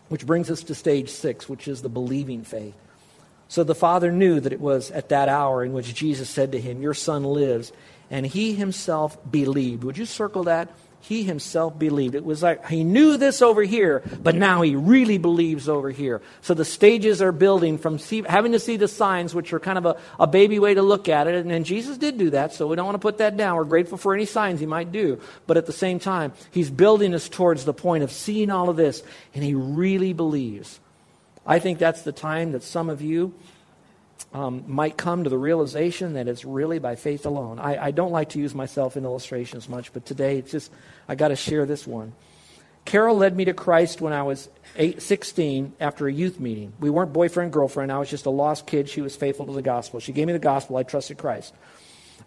Which 0.09 0.25
brings 0.25 0.51
us 0.51 0.63
to 0.63 0.75
stage 0.75 1.07
six, 1.07 1.47
which 1.47 1.69
is 1.69 1.81
the 1.81 1.87
believing 1.87 2.43
faith. 2.43 2.75
So 3.47 3.63
the 3.63 3.75
father 3.75 4.11
knew 4.11 4.39
that 4.39 4.53
it 4.53 4.61
was 4.61 4.91
at 4.91 5.09
that 5.09 5.29
hour 5.29 5.63
in 5.63 5.73
which 5.73 5.93
Jesus 5.93 6.29
said 6.29 6.51
to 6.53 6.61
him, 6.61 6.81
Your 6.81 6.93
son 6.93 7.23
lives. 7.23 7.71
And 8.09 8.25
he 8.25 8.53
himself 8.53 9.17
believed. 9.29 9.83
Would 9.83 9.97
you 9.97 10.05
circle 10.05 10.43
that? 10.43 10.69
he 11.03 11.23
himself 11.23 11.77
believed. 11.77 12.15
It 12.15 12.23
was 12.23 12.41
like 12.41 12.65
he 12.67 12.85
knew 12.85 13.17
this 13.17 13.41
over 13.41 13.61
here, 13.61 14.03
but 14.21 14.35
now 14.35 14.61
he 14.61 14.77
really 14.77 15.17
believes 15.17 15.67
over 15.67 15.89
here. 15.89 16.21
So 16.41 16.53
the 16.53 16.63
stages 16.63 17.21
are 17.21 17.33
building 17.33 17.77
from 17.77 17.99
see, 17.99 18.21
having 18.21 18.53
to 18.53 18.59
see 18.59 18.77
the 18.77 18.87
signs, 18.87 19.35
which 19.35 19.51
are 19.51 19.59
kind 19.59 19.77
of 19.77 19.85
a, 19.85 19.97
a 20.17 20.27
baby 20.27 20.59
way 20.59 20.73
to 20.75 20.81
look 20.81 21.09
at 21.09 21.27
it. 21.27 21.35
And, 21.35 21.51
and 21.51 21.65
Jesus 21.65 21.97
did 21.97 22.17
do 22.17 22.29
that, 22.29 22.53
so 22.53 22.67
we 22.67 22.77
don't 22.77 22.85
want 22.85 22.95
to 22.95 22.99
put 22.99 23.17
that 23.17 23.35
down. 23.35 23.57
We're 23.57 23.65
grateful 23.65 23.97
for 23.97 24.13
any 24.13 24.25
signs 24.25 24.61
he 24.61 24.65
might 24.65 24.93
do. 24.93 25.19
But 25.45 25.57
at 25.57 25.65
the 25.65 25.73
same 25.73 25.99
time, 25.99 26.31
he's 26.51 26.69
building 26.69 27.13
us 27.13 27.27
towards 27.27 27.65
the 27.65 27.73
point 27.73 28.05
of 28.05 28.11
seeing 28.11 28.49
all 28.49 28.69
of 28.69 28.77
this, 28.77 29.03
and 29.35 29.43
he 29.43 29.55
really 29.55 30.13
believes. 30.13 30.79
I 31.45 31.59
think 31.59 31.79
that's 31.79 32.03
the 32.03 32.11
time 32.11 32.53
that 32.53 32.63
some 32.63 32.89
of 32.89 33.01
you 33.01 33.33
um, 34.33 34.63
might 34.67 34.97
come 34.97 35.23
to 35.23 35.29
the 35.29 35.37
realization 35.37 36.13
that 36.13 36.27
it's 36.27 36.45
really 36.45 36.79
by 36.79 36.95
faith 36.95 37.25
alone. 37.25 37.59
I, 37.59 37.85
I 37.85 37.91
don't 37.91 38.11
like 38.11 38.29
to 38.29 38.39
use 38.39 38.55
myself 38.55 38.97
in 38.97 39.03
illustrations 39.03 39.67
much, 39.67 39.93
but 39.93 40.05
today 40.05 40.37
it's 40.37 40.51
just, 40.51 40.71
I 41.07 41.15
got 41.15 41.27
to 41.29 41.35
share 41.35 41.65
this 41.65 41.85
one. 41.85 42.13
Carol 42.85 43.15
led 43.15 43.35
me 43.35 43.45
to 43.45 43.53
Christ 43.53 44.01
when 44.01 44.11
I 44.11 44.23
was 44.23 44.49
eight, 44.75 45.01
16 45.01 45.73
after 45.79 46.07
a 46.07 46.13
youth 46.13 46.39
meeting. 46.39 46.73
We 46.79 46.89
weren't 46.89 47.13
boyfriend 47.13 47.53
girlfriend. 47.53 47.91
I 47.91 47.99
was 47.99 48.09
just 48.09 48.25
a 48.25 48.29
lost 48.29 48.67
kid. 48.67 48.89
She 48.89 49.01
was 49.01 49.15
faithful 49.15 49.45
to 49.45 49.53
the 49.53 49.61
gospel. 49.61 49.99
She 49.99 50.11
gave 50.11 50.27
me 50.27 50.33
the 50.33 50.39
gospel. 50.39 50.77
I 50.77 50.83
trusted 50.83 51.17
Christ. 51.17 51.53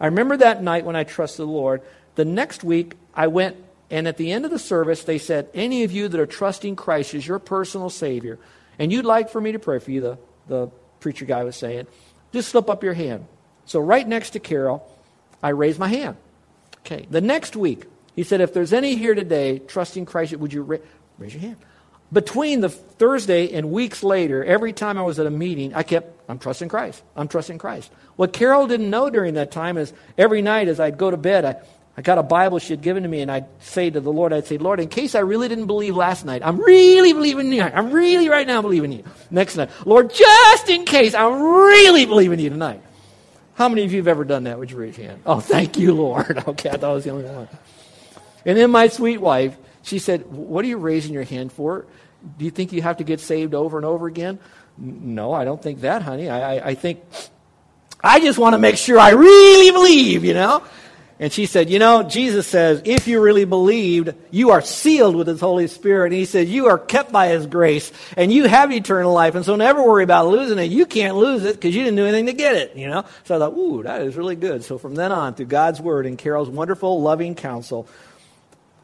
I 0.01 0.07
remember 0.07 0.37
that 0.39 0.63
night 0.63 0.85
when 0.85 0.97
I 0.97 1.05
trusted 1.05 1.47
the 1.47 1.51
Lord. 1.51 1.83
The 2.15 2.25
next 2.25 2.65
week, 2.65 2.95
I 3.15 3.27
went, 3.27 3.57
and 3.91 4.09
at 4.09 4.17
the 4.17 4.33
end 4.33 4.45
of 4.45 4.51
the 4.51 4.59
service, 4.59 5.05
they 5.05 5.19
said, 5.19 5.49
Any 5.53 5.85
of 5.85 5.93
you 5.93 6.09
that 6.09 6.21
are 6.21 6.27
trusting 6.27 6.77
Christ 6.77 7.15
as 7.15 7.27
your 7.27 7.39
personal 7.39 7.91
Savior, 7.91 8.39
and 8.79 8.93
you'd 8.93 9.05
like 9.05 9.31
for 9.31 9.41
me 9.41 9.53
to 9.53 9.59
pray 9.59 9.79
for 9.79 9.91
you, 9.91 10.01
the, 10.01 10.19
the 10.49 10.67
preacher 11.01 11.25
guy 11.25 11.45
was 11.45 11.57
saying, 11.57 11.87
just 12.33 12.51
slip 12.51 12.69
up 12.69 12.83
your 12.83 12.95
hand. 12.95 13.27
So 13.65 13.81
right 13.81 14.07
next 14.07 14.31
to 14.31 14.41
Carol, 14.41 14.89
I 15.43 15.51
raised 15.51 15.79
my 15.79 15.89
hand. 15.89 16.17
Okay. 16.81 17.07
The 17.11 17.21
next 17.21 17.57
week, 17.57 17.87
he 18.15 18.23
said, 18.23 18.41
if 18.41 18.55
there's 18.55 18.73
any 18.73 18.97
here 18.97 19.15
today 19.15 19.59
trusting 19.59 20.07
Christ, 20.07 20.37
would 20.37 20.53
you 20.53 20.63
ra- 20.63 20.79
raise 21.19 21.35
your 21.35 21.43
hand? 21.43 21.57
Between 22.13 22.61
the 22.61 22.69
Thursday 22.69 23.53
and 23.53 23.73
weeks 23.73 24.05
later, 24.05 24.45
every 24.45 24.73
time 24.73 24.97
I 24.97 25.03
was 25.03 25.19
at 25.19 25.27
a 25.27 25.31
meeting, 25.31 25.75
I 25.75 25.83
kept, 25.83 26.31
I'm 26.31 26.39
trusting 26.39 26.69
Christ. 26.69 27.03
I'm 27.17 27.27
trusting 27.27 27.59
Christ. 27.59 27.91
What 28.15 28.33
Carol 28.33 28.69
didn't 28.69 28.91
know 28.91 29.11
during 29.11 29.35
that 29.35 29.51
time 29.51 29.77
is 29.77 29.93
every 30.17 30.41
night 30.41 30.69
as 30.69 30.79
I'd 30.79 30.99
go 30.99 31.11
to 31.11 31.17
bed, 31.17 31.45
I, 31.45 31.57
I 31.97 32.03
got 32.03 32.19
a 32.19 32.23
Bible 32.23 32.59
she 32.59 32.75
had 32.75 32.83
given 32.83 33.05
to 33.05 33.09
me, 33.09 33.23
and 33.23 33.31
I'd 33.31 33.47
say 33.61 33.89
to 33.89 34.01
the 34.01 34.13
Lord, 34.13 34.33
I'd 34.33 34.47
say, 34.47 34.59
Lord, 34.59 34.81
in 34.81 34.89
case 34.89 35.15
I 35.15 35.21
really 35.21 35.49
didn't 35.49 35.67
believe 35.67 35.97
last 35.97 36.27
night, 36.27 36.43
I'm 36.45 36.59
really 36.59 37.15
believing 37.15 37.51
you. 37.51 37.63
I'm 37.63 37.91
really 37.91 38.29
right 38.29 38.47
now 38.47 38.61
believing 38.61 38.93
you. 38.93 39.05
Next 39.31 39.57
night, 39.57 39.71
Lord, 39.87 40.13
just 40.13 40.69
in 40.69 40.85
case, 40.85 41.15
I'm 41.15 41.41
really 41.41 42.05
believing 42.05 42.39
you 42.39 42.51
tonight. 42.51 42.83
How 43.55 43.71
many 43.71 43.85
of 43.85 43.93
you 43.93 43.99
have 43.99 44.09
ever 44.09 44.25
done 44.25 44.45
that? 44.45 44.59
Would 44.59 44.71
you 44.71 44.77
raise 44.77 44.99
your 44.99 45.07
hand? 45.07 45.23
Oh, 45.25 45.41
thank 45.41 45.79
you, 45.79 45.95
Lord. 45.95 46.45
Okay, 46.49 46.69
I 46.69 46.73
thought 46.73 46.91
I 46.91 46.93
was 46.93 47.05
the 47.05 47.11
only 47.11 47.25
one. 47.25 47.49
And 48.45 48.59
then 48.59 48.71
my 48.71 48.89
sweet 48.89 49.19
wife, 49.19 49.57
she 49.83 49.99
said, 49.99 50.27
What 50.31 50.65
are 50.65 50.69
you 50.69 50.77
raising 50.77 51.15
your 51.15 51.25
hand 51.25 51.51
for? 51.51 51.87
Do 52.39 52.45
you 52.45 52.51
think 52.51 52.73
you 52.73 52.83
have 52.83 52.99
to 52.99 53.05
get 53.05 53.21
saved 53.21 53.55
over 53.55 53.79
and 53.79 53.87
over 53.87 54.07
again? 54.07 54.39
No, 54.77 55.33
I 55.33 55.45
don't 55.47 55.63
think 55.63 55.81
that, 55.81 56.03
honey. 56.03 56.29
I, 56.29 56.57
I, 56.57 56.67
I 56.69 56.75
think, 56.75 57.01
I 58.05 58.21
just 58.21 58.39
want 58.39 58.53
to 58.53 58.59
make 58.59 58.77
sure 58.77 58.99
I 58.99 59.11
really 59.11 59.71
believe, 59.71 60.25
you 60.25 60.35
know? 60.35 60.63
And 61.19 61.33
she 61.33 61.47
said, 61.47 61.71
You 61.71 61.79
know, 61.79 62.03
Jesus 62.03 62.47
says, 62.47 62.83
if 62.85 63.09
you 63.09 63.21
really 63.21 63.47
believed, 63.47 64.15
you 64.31 64.51
are 64.51 64.61
sealed 64.61 65.17
with 65.17 65.27
His 65.27 65.41
Holy 65.41 65.67
Spirit. 65.67 66.07
And 66.07 66.15
He 66.15 66.27
said, 66.27 66.49
You 66.49 66.67
are 66.67 66.79
kept 66.79 67.11
by 67.11 67.29
His 67.29 67.47
grace, 67.47 67.91
and 68.17 68.31
you 68.31 68.45
have 68.45 68.71
eternal 68.71 69.13
life. 69.13 69.35
And 69.35 69.45
so 69.45 69.57
never 69.57 69.83
worry 69.83 70.05
about 70.05 70.29
losing 70.29 70.59
it. 70.59 70.71
You 70.71 70.85
can't 70.85 71.17
lose 71.17 71.45
it 71.45 71.55
because 71.55 71.75
you 71.75 71.85
didn't 71.85 71.97
do 71.97 72.05
anything 72.05 72.27
to 72.27 72.35
get 72.35 72.57
it, 72.57 72.77
you 72.77 72.89
know? 72.89 73.05
So 73.25 73.37
I 73.37 73.39
thought, 73.39 73.57
Ooh, 73.57 73.83
that 73.85 74.03
is 74.03 74.17
really 74.17 74.37
good. 74.37 74.63
So 74.63 74.77
from 74.77 74.95
then 74.95 75.11
on, 75.11 75.35
through 75.35 75.47
God's 75.47 75.81
Word 75.81 76.05
and 76.05 76.19
Carol's 76.19 76.51
wonderful, 76.51 77.01
loving 77.01 77.35
counsel, 77.35 77.89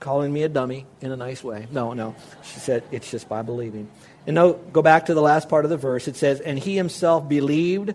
calling 0.01 0.33
me 0.33 0.43
a 0.43 0.49
dummy 0.49 0.87
in 1.03 1.13
a 1.13 1.17
nice 1.17 1.45
way. 1.45 1.67
No, 1.71 1.93
no. 1.93 2.17
She 2.43 2.61
said, 2.61 2.83
It's 2.91 3.11
just 3.11 3.29
by 3.29 3.43
believing. 3.43 3.91
And 4.27 4.37
no, 4.37 4.55
go 4.55 4.81
back 4.81 5.07
to 5.07 5.15
the 5.15 5.23
last 5.23 5.51
part 5.51 5.67
of 5.67 5.71
the 5.71 5.77
verse. 5.77 6.09
It 6.09 6.17
says, 6.17 6.41
And 6.41 6.59
He 6.59 6.77
Himself 6.77 7.29
believed, 7.29 7.93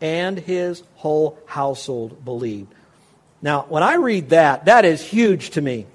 and 0.00 0.38
His 0.38 0.84
whole 0.94 1.36
household 1.46 2.24
believed. 2.24 2.72
Now, 3.42 3.66
when 3.68 3.82
I 3.82 3.94
read 3.94 4.30
that, 4.30 4.66
that 4.66 4.84
is 4.84 5.02
huge 5.02 5.50
to 5.50 5.60
me. 5.60 5.86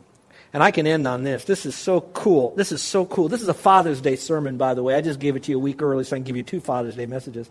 And 0.54 0.64
I 0.64 0.72
can 0.72 0.88
end 0.88 1.06
on 1.06 1.24
this. 1.24 1.44
This 1.44 1.66
is 1.66 1.76
so 1.76 2.00
cool. 2.00 2.56
This 2.56 2.72
is 2.72 2.82
so 2.82 3.06
cool. 3.06 3.28
This 3.28 3.42
is 3.42 3.50
a 3.50 3.54
Father's 3.54 4.00
Day 4.00 4.16
sermon, 4.16 4.56
by 4.56 4.74
the 4.74 4.82
way. 4.82 4.96
I 4.96 5.02
just 5.02 5.20
gave 5.20 5.36
it 5.36 5.44
to 5.44 5.52
you 5.52 5.58
a 5.58 5.60
week 5.60 5.82
early 5.82 6.06
so 6.06 6.16
I 6.16 6.20
can 6.20 6.24
give 6.24 6.38
you 6.38 6.44
two 6.44 6.62
Father's 6.62 6.96
Day 6.96 7.06
messages. 7.06 7.50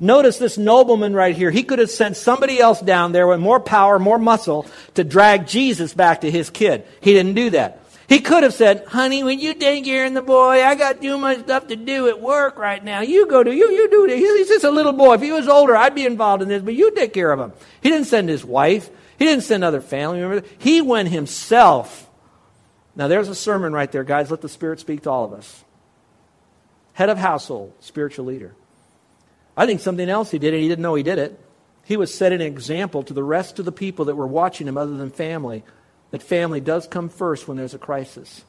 Notice 0.00 0.38
this 0.38 0.58
nobleman 0.58 1.14
right 1.14 1.36
here. 1.36 1.52
He 1.52 1.62
could 1.62 1.78
have 1.78 1.90
sent 1.90 2.16
somebody 2.16 2.58
else 2.58 2.80
down 2.80 3.12
there 3.12 3.28
with 3.28 3.38
more 3.38 3.60
power, 3.60 4.00
more 4.00 4.18
muscle 4.18 4.66
to 4.94 5.04
drag 5.04 5.46
Jesus 5.46 5.94
back 5.94 6.22
to 6.22 6.30
his 6.30 6.50
kid. 6.50 6.84
He 7.00 7.12
didn't 7.12 7.34
do 7.34 7.50
that. 7.50 7.80
He 8.08 8.18
could 8.20 8.42
have 8.42 8.52
said, 8.52 8.84
honey, 8.88 9.22
when 9.22 9.38
you 9.38 9.54
take 9.54 9.84
care 9.84 10.06
of 10.06 10.14
the 10.14 10.20
boy, 10.20 10.64
I 10.64 10.74
got 10.74 11.00
too 11.00 11.16
much 11.16 11.38
stuff 11.40 11.68
to 11.68 11.76
do 11.76 12.08
at 12.08 12.20
work 12.20 12.58
right 12.58 12.82
now. 12.82 13.00
You 13.00 13.28
go 13.28 13.44
to, 13.44 13.54
you, 13.54 13.70
you 13.70 13.88
do 13.88 14.06
it. 14.06 14.18
He's 14.18 14.48
just 14.48 14.64
a 14.64 14.70
little 14.70 14.92
boy. 14.92 15.14
If 15.14 15.22
he 15.22 15.30
was 15.30 15.46
older, 15.46 15.76
I'd 15.76 15.94
be 15.94 16.04
involved 16.04 16.42
in 16.42 16.48
this, 16.48 16.62
but 16.62 16.74
you 16.74 16.90
take 16.90 17.14
care 17.14 17.30
of 17.30 17.38
him. 17.38 17.52
He 17.80 17.90
didn't 17.90 18.08
send 18.08 18.28
his 18.28 18.44
wife. 18.44 18.90
He 19.18 19.24
didn't 19.24 19.44
send 19.44 19.64
other 19.64 19.80
family 19.80 20.20
members. 20.20 20.42
He 20.58 20.82
went 20.82 21.08
himself. 21.08 22.08
Now, 22.96 23.08
there's 23.08 23.28
a 23.28 23.34
sermon 23.34 23.72
right 23.72 23.90
there, 23.90 24.04
guys. 24.04 24.30
Let 24.30 24.40
the 24.40 24.48
Spirit 24.48 24.80
speak 24.80 25.02
to 25.02 25.10
all 25.10 25.24
of 25.24 25.32
us. 25.32 25.64
Head 26.92 27.08
of 27.08 27.18
household, 27.18 27.72
spiritual 27.80 28.26
leader. 28.26 28.54
I 29.56 29.66
think 29.66 29.80
something 29.80 30.08
else 30.08 30.30
he 30.30 30.38
did, 30.38 30.54
and 30.54 30.62
he 30.62 30.68
didn't 30.68 30.82
know 30.82 30.94
he 30.94 31.02
did 31.02 31.18
it. 31.18 31.40
He 31.84 31.96
was 31.96 32.14
setting 32.14 32.40
an 32.40 32.46
example 32.46 33.02
to 33.02 33.14
the 33.14 33.22
rest 33.22 33.58
of 33.58 33.64
the 33.64 33.72
people 33.72 34.06
that 34.06 34.16
were 34.16 34.26
watching 34.26 34.66
him, 34.66 34.78
other 34.78 34.96
than 34.96 35.10
family, 35.10 35.64
that 36.10 36.22
family 36.22 36.60
does 36.60 36.86
come 36.86 37.08
first 37.08 37.46
when 37.46 37.56
there's 37.56 37.74
a 37.74 37.78
crisis. 37.78 38.44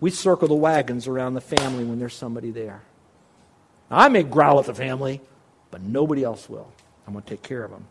We 0.00 0.10
circle 0.10 0.48
the 0.48 0.54
wagons 0.54 1.06
around 1.06 1.34
the 1.34 1.40
family 1.40 1.84
when 1.84 1.98
there's 1.98 2.14
somebody 2.14 2.50
there. 2.50 2.82
Now, 3.90 3.98
I 3.98 4.08
may 4.08 4.22
growl 4.22 4.60
at 4.60 4.66
the 4.66 4.74
family, 4.74 5.20
but 5.70 5.82
nobody 5.82 6.24
else 6.24 6.48
will. 6.48 6.72
I'm 7.06 7.12
going 7.12 7.24
to 7.24 7.30
take 7.30 7.42
care 7.42 7.64
of 7.64 7.70
them. 7.70 7.86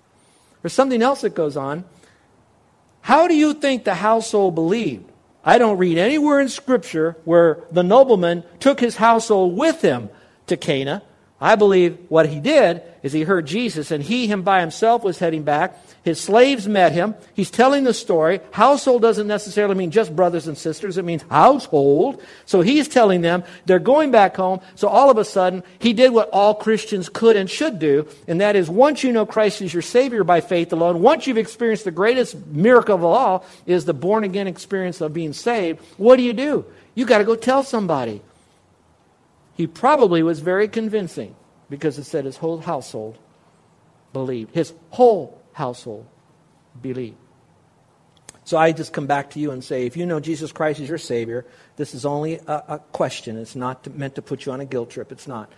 There's 0.62 0.74
something 0.74 1.02
else 1.02 1.22
that 1.22 1.36
goes 1.36 1.58
on. 1.58 1.84
How 3.02 3.28
do 3.28 3.36
you 3.36 3.54
think 3.54 3.84
the 3.84 3.96
household 3.96 4.56
believed? 4.56 5.12
I 5.44 5.58
don't 5.58 5.78
read 5.78 5.98
anywhere 5.98 6.40
in 6.40 6.50
Scripture 6.50 7.18
where 7.26 7.64
the 7.72 7.84
nobleman 7.84 8.44
took 8.60 8.80
his 8.80 8.98
household 8.98 9.58
with 9.58 9.82
him 9.82 10.10
to 10.48 10.56
Cana. 10.56 11.02
I 11.42 11.56
believe 11.56 11.98
what 12.08 12.30
he 12.30 12.40
did 12.40 12.84
is 13.02 13.14
he 13.14 13.24
heard 13.24 13.48
Jesus, 13.48 13.90
and 13.90 14.04
he, 14.04 14.28
him 14.28 14.44
by 14.44 14.60
himself, 14.60 15.04
was 15.04 15.18
heading 15.18 15.42
back. 15.42 15.76
His 16.04 16.22
slaves 16.22 16.68
met 16.68 16.92
him. 16.92 17.16
He's 17.34 17.50
telling 17.50 17.84
the 17.84 17.96
story. 17.96 18.42
Household 18.52 19.02
doesn't 19.02 19.26
necessarily 19.26 19.74
mean 19.74 19.90
just 19.90 20.16
brothers 20.16 20.48
and 20.48 20.56
sisters, 20.56 21.00
it 21.00 21.06
means 21.06 21.24
household. 21.32 22.22
So 22.46 22.62
he's 22.62 22.88
telling 22.88 23.22
them 23.22 23.44
they're 23.66 23.80
going 23.80 24.12
back 24.12 24.36
home. 24.36 24.62
So 24.76 24.88
all 24.88 25.10
of 25.10 25.18
a 25.18 25.26
sudden, 25.26 25.64
he 25.80 25.94
did 25.94 26.14
what 26.14 26.30
all 26.30 26.54
Christians 26.54 27.10
could 27.10 27.36
and 27.36 27.50
should 27.50 27.80
do, 27.80 28.08
and 28.28 28.40
that 28.40 28.56
is 28.56 28.70
once 28.70 29.04
you 29.04 29.12
know 29.12 29.26
Christ 29.26 29.64
is 29.64 29.74
your 29.74 29.82
Savior 29.82 30.24
by 30.24 30.42
faith 30.42 30.72
alone, 30.72 31.02
once 31.02 31.26
you've 31.26 31.40
experienced 31.40 31.86
the 31.86 31.92
greatest 31.92 32.36
miracle 32.48 32.94
of 32.94 33.04
all, 33.04 33.46
is 33.66 33.86
the 33.86 33.96
born 33.96 34.24
again 34.24 34.46
experience 34.46 35.02
of 35.02 35.12
being 35.12 35.34
saved, 35.34 35.80
what 35.98 36.18
do 36.18 36.24
you 36.24 36.34
do? 36.34 36.66
You 36.94 37.08
got 37.08 37.18
to 37.18 37.24
go 37.24 37.36
tell 37.36 37.64
somebody. 37.64 38.22
He 39.56 39.68
probably 39.68 40.24
was 40.24 40.40
very 40.40 40.68
convincing 40.68 41.36
because 41.70 41.98
it 41.98 42.06
said 42.06 42.26
his 42.26 42.38
whole 42.38 42.60
household 42.60 43.18
believed. 44.14 44.54
His 44.54 44.74
whole 44.90 45.42
household 45.54 46.06
believed. 46.82 47.18
So 48.44 48.58
I 48.58 48.72
just 48.72 48.92
come 48.92 49.08
back 49.08 49.32
to 49.32 49.40
you 49.40 49.52
and 49.52 49.64
say, 49.64 49.86
if 49.86 49.96
you 49.96 50.06
know 50.06 50.20
Jesus 50.20 50.52
Christ 50.52 50.80
is 50.80 50.90
your 50.90 50.98
Savior, 50.98 51.46
this 51.78 51.94
is 51.94 52.06
only 52.06 52.36
a, 52.48 52.64
a 52.68 52.80
question. 52.92 53.38
It's 53.38 53.56
not 53.56 53.84
to, 53.84 53.90
meant 53.90 54.16
to 54.16 54.22
put 54.22 54.46
you 54.46 54.52
on 54.52 54.60
a 54.60 54.66
guilt 54.66 54.90
trip. 54.90 55.12
It's 55.12 55.28
not. 55.28 55.52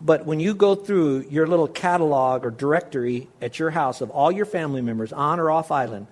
But 0.00 0.26
when 0.26 0.40
you 0.40 0.54
go 0.54 0.74
through 0.74 1.26
your 1.30 1.46
little 1.46 1.68
catalog 1.68 2.44
or 2.44 2.50
directory 2.50 3.28
at 3.40 3.58
your 3.58 3.70
house 3.70 4.00
of 4.00 4.10
all 4.10 4.32
your 4.32 4.46
family 4.46 4.80
members 4.80 5.12
on 5.12 5.38
or 5.38 5.50
off 5.50 5.70
island, 5.70 6.08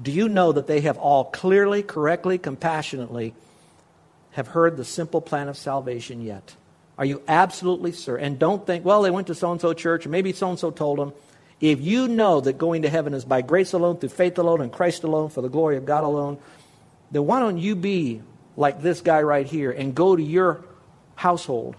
do 0.00 0.12
you 0.12 0.28
know 0.28 0.52
that 0.52 0.66
they 0.66 0.82
have 0.82 0.98
all 0.98 1.24
clearly, 1.24 1.82
correctly, 1.82 2.38
compassionately 2.38 3.34
have 4.32 4.48
heard 4.48 4.76
the 4.76 4.84
simple 4.84 5.20
plan 5.20 5.48
of 5.48 5.56
salvation 5.56 6.20
yet? 6.22 6.54
Are 6.98 7.04
you 7.04 7.22
absolutely 7.26 7.92
certain? 7.92 8.26
And 8.26 8.38
don't 8.38 8.66
think, 8.66 8.84
well, 8.84 9.02
they 9.02 9.10
went 9.10 9.28
to 9.28 9.34
so 9.34 9.50
and 9.52 9.60
so 9.60 9.72
church, 9.72 10.06
or 10.06 10.10
maybe 10.10 10.32
so 10.32 10.50
and 10.50 10.58
so 10.58 10.70
told 10.70 10.98
them. 10.98 11.12
If 11.60 11.80
you 11.80 12.08
know 12.08 12.40
that 12.40 12.58
going 12.58 12.82
to 12.82 12.90
heaven 12.90 13.14
is 13.14 13.24
by 13.24 13.42
grace 13.42 13.72
alone, 13.72 13.98
through 13.98 14.10
faith 14.10 14.38
alone, 14.38 14.60
and 14.60 14.72
Christ 14.72 15.04
alone, 15.04 15.30
for 15.30 15.42
the 15.42 15.48
glory 15.48 15.76
of 15.76 15.84
God 15.84 16.04
alone, 16.04 16.38
then 17.10 17.26
why 17.26 17.40
don't 17.40 17.58
you 17.58 17.74
be 17.74 18.22
like 18.56 18.82
this 18.82 19.00
guy 19.00 19.22
right 19.22 19.46
here 19.46 19.70
and 19.70 19.94
go 19.94 20.16
to 20.16 20.22
your 20.22 20.64
household 21.16 21.76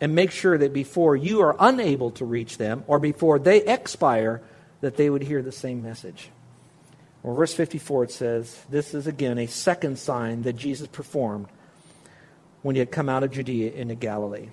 and 0.00 0.14
make 0.14 0.30
sure 0.30 0.58
that 0.58 0.72
before 0.72 1.16
you 1.16 1.40
are 1.40 1.56
unable 1.58 2.10
to 2.12 2.24
reach 2.24 2.58
them 2.58 2.84
or 2.86 2.98
before 2.98 3.38
they 3.38 3.62
expire, 3.64 4.42
that 4.80 4.96
they 4.96 5.08
would 5.08 5.22
hear 5.22 5.42
the 5.42 5.52
same 5.52 5.82
message. 5.82 6.28
Well, 7.22 7.34
verse 7.34 7.54
54 7.54 8.04
it 8.04 8.10
says, 8.10 8.62
This 8.68 8.92
is 8.92 9.06
again 9.06 9.38
a 9.38 9.46
second 9.46 9.98
sign 9.98 10.42
that 10.42 10.54
Jesus 10.54 10.88
performed 10.88 11.48
when 12.64 12.74
he 12.74 12.78
had 12.78 12.90
come 12.90 13.10
out 13.10 13.22
of 13.22 13.30
Judea 13.30 13.72
into 13.72 13.94
Galilee. 13.94 14.48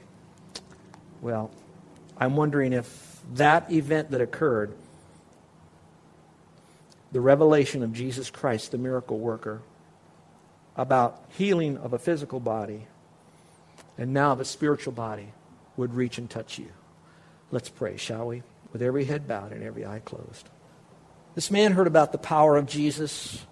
Well, 1.21 1.49
I'm 2.17 2.35
wondering 2.35 2.73
if 2.73 3.21
that 3.35 3.71
event 3.71 4.11
that 4.11 4.19
occurred, 4.19 4.73
the 7.13 7.21
revelation 7.21 7.83
of 7.83 7.93
Jesus 7.93 8.29
Christ, 8.29 8.71
the 8.71 8.77
miracle 8.77 9.17
worker, 9.17 9.61
about 10.75 11.23
healing 11.29 11.77
of 11.77 11.93
a 11.93 11.97
physical 11.97 12.41
body 12.41 12.85
and 13.97 14.13
now 14.13 14.33
of 14.33 14.41
a 14.41 14.45
spiritual 14.45 14.91
body, 14.91 15.31
would 15.77 15.93
reach 15.93 16.17
and 16.17 16.29
touch 16.29 16.59
you. 16.59 16.67
Let's 17.49 17.69
pray, 17.69 17.95
shall 17.95 18.27
we? 18.27 18.43
With 18.73 18.81
every 18.81 19.05
head 19.05 19.25
bowed 19.25 19.53
and 19.53 19.63
every 19.63 19.85
eye 19.85 20.01
closed. 20.03 20.49
This 21.33 21.49
man 21.49 21.71
heard 21.71 21.87
about 21.87 22.11
the 22.11 22.17
power 22.17 22.57
of 22.57 22.65
Jesus, 22.65 23.45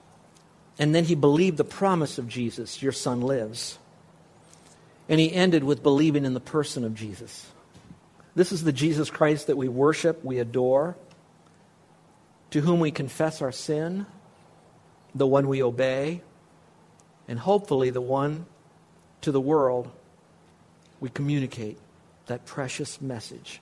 and 0.78 0.94
then 0.94 1.06
he 1.06 1.16
believed 1.16 1.56
the 1.56 1.64
promise 1.64 2.18
of 2.18 2.28
Jesus 2.28 2.82
your 2.82 2.92
son 2.92 3.22
lives. 3.22 3.78
And 5.10 5.20
he 5.20 5.34
ended 5.34 5.64
with 5.64 5.84
believing 5.84 6.24
in 6.24 6.34
the 6.34 6.40
person 6.40 6.86
of 6.86 6.94
Jesus. 6.94 7.48
This 8.36 8.52
is 8.52 8.64
the 8.64 8.72
Jesus 8.72 9.10
Christ 9.10 9.48
that 9.48 9.58
we 9.58 9.68
worship, 9.68 10.24
we 10.24 10.40
adore, 10.40 10.96
to 12.52 12.62
whom 12.62 12.80
we 12.80 12.92
confess 12.92 13.42
our 13.42 13.52
sin, 13.52 14.06
the 15.14 15.28
one 15.28 15.48
we 15.48 15.62
obey, 15.62 16.22
and 17.28 17.40
hopefully 17.40 17.90
the 17.90 18.02
one 18.02 18.46
to 19.22 19.32
the 19.32 19.42
world 19.42 19.90
we 21.00 21.10
communicate 21.10 21.78
that 22.28 22.46
precious 22.46 23.02
message 23.02 23.62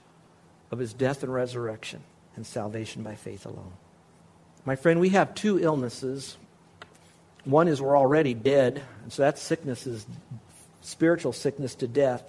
of 0.72 0.80
his 0.80 0.94
death 0.94 1.24
and 1.24 1.34
resurrection 1.34 2.02
and 2.36 2.46
salvation 2.46 3.04
by 3.04 3.16
faith 3.16 3.46
alone. 3.46 3.74
My 4.66 4.76
friend, 4.76 5.00
we 5.00 5.10
have 5.10 5.34
two 5.34 5.60
illnesses. 5.60 6.38
One 7.46 7.68
is 7.68 7.82
we're 7.82 7.98
already 7.98 8.34
dead, 8.34 8.84
and 9.04 9.14
so 9.14 9.22
that 9.22 9.40
sickness 9.40 9.88
is 9.88 10.06
spiritual 10.82 11.34
sickness 11.34 11.76
to 11.76 11.88
death 11.88 12.24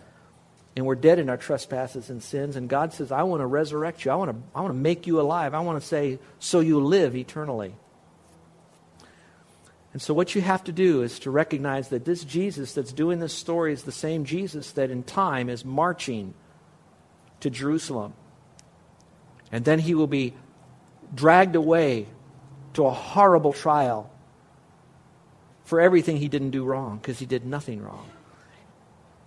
and 0.79 0.87
we're 0.87 0.95
dead 0.95 1.19
in 1.19 1.29
our 1.29 1.37
trespasses 1.37 2.09
and 2.09 2.23
sins. 2.23 2.55
And 2.55 2.69
God 2.69 2.93
says, 2.93 3.11
I 3.11 3.25
want 3.25 3.41
to 3.41 3.47
resurrect 3.47 4.05
you. 4.05 4.13
I 4.13 4.15
want 4.15 4.31
to, 4.31 4.37
I 4.55 4.61
want 4.61 4.73
to 4.73 4.79
make 4.79 5.09
you 5.09 5.21
alive. 5.21 5.53
I 5.53 5.59
want 5.59 5.83
to 5.83 5.85
say, 5.85 6.21
so 6.39 6.61
you 6.61 6.79
live 6.79 7.17
eternally. 7.17 7.75
And 9.93 10.01
so, 10.01 10.15
what 10.15 10.37
you 10.37 10.41
have 10.41 10.63
to 10.65 10.73
do 10.73 11.03
is 11.03 11.19
to 11.21 11.33
recognize 11.33 11.89
that 11.89 12.05
this 12.05 12.23
Jesus 12.23 12.75
that's 12.75 12.93
doing 12.93 13.19
this 13.19 13.33
story 13.33 13.73
is 13.73 13.83
the 13.83 13.91
same 13.91 14.25
Jesus 14.25 14.71
that 14.73 14.89
in 14.93 15.03
time 15.03 15.49
is 15.49 15.65
marching 15.65 16.35
to 17.41 17.51
Jerusalem. 17.51 18.13
And 19.51 19.65
then 19.65 19.81
he 19.81 19.97
will 19.97 20.07
be 20.07 20.35
dragged 21.13 21.57
away 21.57 22.07
to 22.75 22.87
a 22.87 22.93
horrible 22.93 23.53
trial 23.53 24.13
for 25.65 25.81
everything 25.81 26.19
he 26.19 26.29
didn't 26.29 26.51
do 26.51 26.65
wrong, 26.65 26.99
because 26.99 27.19
he 27.19 27.27
did 27.27 27.45
nothing 27.45 27.83
wrong. 27.83 28.09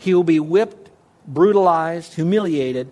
He 0.01 0.15
will 0.15 0.23
be 0.23 0.39
whipped 0.39 0.89
brutalized, 1.27 2.15
humiliated, 2.15 2.91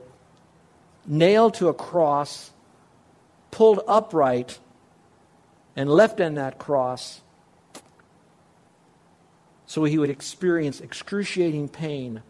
nailed 1.08 1.56
to 1.56 1.68
a 1.68 1.74
cross, 1.74 2.52
pulled 3.50 3.82
upright, 3.88 4.60
and 5.76 5.90
left 5.90 6.20
in 6.20 6.36
that 6.36 6.60
cross 6.60 7.22
so 9.66 9.84
he 9.84 9.98
would 9.98 10.12
experience 10.12 10.82
excruciating 10.82 11.70
pain 11.70 12.22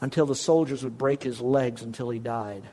until 0.00 0.26
the 0.26 0.34
soldiers 0.34 0.84
would 0.84 0.98
break 0.98 1.22
his 1.22 1.40
legs 1.40 1.82
until 1.82 2.10
he 2.10 2.18
died. 2.18 2.64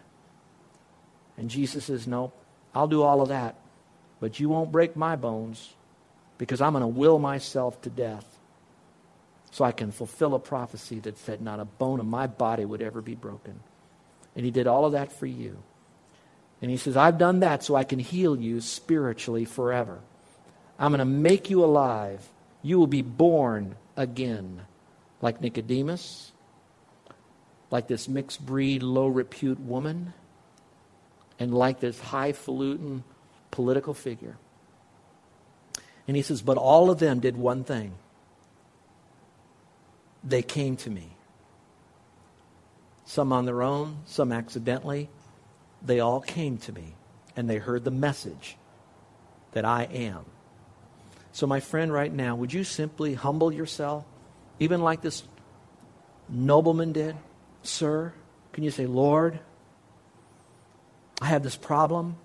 And 1.37 1.49
Jesus 1.49 1.85
says, 1.85 2.05
No, 2.05 2.33
I'll 2.75 2.87
do 2.87 3.01
all 3.01 3.21
of 3.21 3.29
that, 3.29 3.55
but 4.19 4.41
you 4.41 4.49
won't 4.49 4.73
break 4.73 4.97
my 4.97 5.15
bones 5.15 5.73
because 6.37 6.59
I'm 6.59 6.73
going 6.73 6.81
to 6.81 6.87
will 6.87 7.19
myself 7.19 7.81
to 7.83 7.89
death 7.89 8.38
so 9.51 9.65
I 9.65 9.71
can 9.71 9.91
fulfill 9.91 10.35
a 10.35 10.39
prophecy 10.39 10.99
that 10.99 11.17
said 11.17 11.41
not 11.41 11.59
a 11.59 11.65
bone 11.65 11.99
of 11.99 12.05
my 12.05 12.27
body 12.27 12.65
would 12.65 12.81
ever 12.81 13.01
be 13.01 13.15
broken. 13.15 13.59
And 14.35 14.45
he 14.45 14.51
did 14.51 14.67
all 14.67 14.85
of 14.85 14.91
that 14.93 15.11
for 15.11 15.25
you. 15.25 15.57
And 16.61 16.69
he 16.69 16.77
says, 16.77 16.97
I've 16.97 17.17
done 17.17 17.39
that 17.39 17.63
so 17.63 17.75
I 17.75 17.83
can 17.83 17.99
heal 17.99 18.39
you 18.39 18.61
spiritually 18.61 19.45
forever. 19.45 19.99
I'm 20.77 20.91
going 20.91 20.99
to 20.99 21.05
make 21.05 21.49
you 21.49 21.63
alive. 21.63 22.27
You 22.61 22.77
will 22.77 22.87
be 22.87 23.01
born 23.01 23.75
again, 23.95 24.61
like 25.21 25.41
Nicodemus, 25.41 26.31
like 27.71 27.87
this 27.87 28.07
mixed 28.07 28.45
breed, 28.45 28.83
low 28.83 29.07
repute 29.07 29.59
woman, 29.59 30.13
and 31.39 31.53
like 31.53 31.79
this 31.79 31.99
highfalutin 31.99 33.03
political 33.51 33.93
figure. 33.93 34.37
And 36.07 36.15
he 36.15 36.23
says, 36.23 36.41
But 36.41 36.57
all 36.57 36.89
of 36.89 36.99
them 36.99 37.19
did 37.19 37.37
one 37.37 37.63
thing 37.63 37.93
they 40.29 40.41
came 40.41 40.77
to 40.77 40.89
me. 40.89 41.15
Some 43.05 43.33
on 43.33 43.45
their 43.45 43.63
own, 43.63 43.97
some 44.05 44.31
accidentally. 44.31 45.09
They 45.81 45.99
all 45.99 46.21
came 46.21 46.57
to 46.59 46.71
me 46.71 46.95
and 47.35 47.49
they 47.49 47.57
heard 47.57 47.83
the 47.83 47.91
message 47.91 48.57
that 49.53 49.65
I 49.65 49.83
am. 49.83 50.25
So, 51.31 51.47
my 51.47 51.59
friend, 51.59 51.91
right 51.91 52.11
now, 52.11 52.35
would 52.35 52.53
you 52.53 52.63
simply 52.63 53.13
humble 53.13 53.51
yourself, 53.51 54.03
even 54.59 54.81
like 54.81 55.01
this 55.01 55.23
nobleman 56.27 56.91
did? 56.91 57.15
Sir, 57.63 58.13
can 58.51 58.63
you 58.63 58.71
say, 58.71 58.85
Lord, 58.85 59.39
I 61.21 61.27
have 61.27 61.43
this 61.43 61.55
problem. 61.55 62.17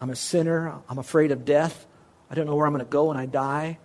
I'm 0.00 0.10
a 0.10 0.16
sinner. 0.16 0.74
I'm 0.88 0.98
afraid 0.98 1.30
of 1.30 1.44
death. 1.44 1.86
I 2.30 2.34
don't 2.34 2.46
know 2.46 2.54
where 2.54 2.66
I'm 2.66 2.72
going 2.72 2.84
to 2.84 2.90
go 2.90 3.06
when 3.06 3.16
I 3.16 3.26
die. 3.26 3.78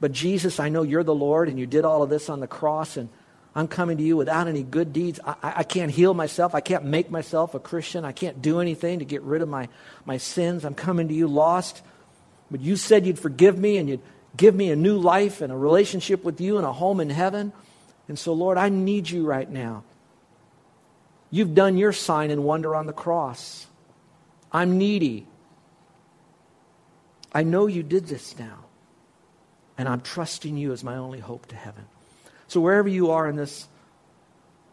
But 0.00 0.12
Jesus, 0.12 0.60
I 0.60 0.68
know 0.68 0.82
you're 0.82 1.04
the 1.04 1.14
Lord 1.14 1.48
and 1.48 1.58
you 1.58 1.66
did 1.66 1.84
all 1.84 2.02
of 2.02 2.10
this 2.10 2.28
on 2.28 2.40
the 2.40 2.46
cross, 2.46 2.96
and 2.96 3.08
I'm 3.54 3.66
coming 3.66 3.96
to 3.98 4.02
you 4.04 4.16
without 4.16 4.46
any 4.46 4.62
good 4.62 4.92
deeds. 4.92 5.18
I, 5.24 5.34
I 5.42 5.62
can't 5.64 5.90
heal 5.90 6.14
myself. 6.14 6.54
I 6.54 6.60
can't 6.60 6.84
make 6.84 7.10
myself 7.10 7.54
a 7.54 7.58
Christian. 7.58 8.04
I 8.04 8.12
can't 8.12 8.40
do 8.40 8.60
anything 8.60 9.00
to 9.00 9.04
get 9.04 9.22
rid 9.22 9.42
of 9.42 9.48
my, 9.48 9.68
my 10.04 10.18
sins. 10.18 10.64
I'm 10.64 10.74
coming 10.74 11.08
to 11.08 11.14
you 11.14 11.26
lost. 11.26 11.82
But 12.50 12.60
you 12.60 12.76
said 12.76 13.06
you'd 13.06 13.18
forgive 13.18 13.58
me 13.58 13.78
and 13.78 13.88
you'd 13.88 14.02
give 14.36 14.54
me 14.54 14.70
a 14.70 14.76
new 14.76 14.96
life 14.96 15.40
and 15.40 15.52
a 15.52 15.56
relationship 15.56 16.22
with 16.22 16.40
you 16.40 16.56
and 16.58 16.66
a 16.66 16.72
home 16.72 17.00
in 17.00 17.10
heaven. 17.10 17.52
And 18.06 18.18
so, 18.18 18.32
Lord, 18.32 18.56
I 18.58 18.68
need 18.68 19.10
you 19.10 19.26
right 19.26 19.50
now. 19.50 19.82
You've 21.30 21.54
done 21.54 21.76
your 21.76 21.92
sign 21.92 22.30
and 22.30 22.44
wonder 22.44 22.74
on 22.74 22.86
the 22.86 22.92
cross. 22.92 23.66
I'm 24.52 24.78
needy. 24.78 25.26
I 27.32 27.42
know 27.42 27.66
you 27.66 27.82
did 27.82 28.06
this 28.06 28.38
now. 28.38 28.67
And 29.78 29.88
I'm 29.88 30.00
trusting 30.00 30.56
you 30.56 30.72
as 30.72 30.82
my 30.82 30.96
only 30.96 31.20
hope 31.20 31.46
to 31.46 31.56
heaven. 31.56 31.84
So, 32.48 32.60
wherever 32.60 32.88
you 32.88 33.12
are 33.12 33.28
in 33.28 33.36
this 33.36 33.68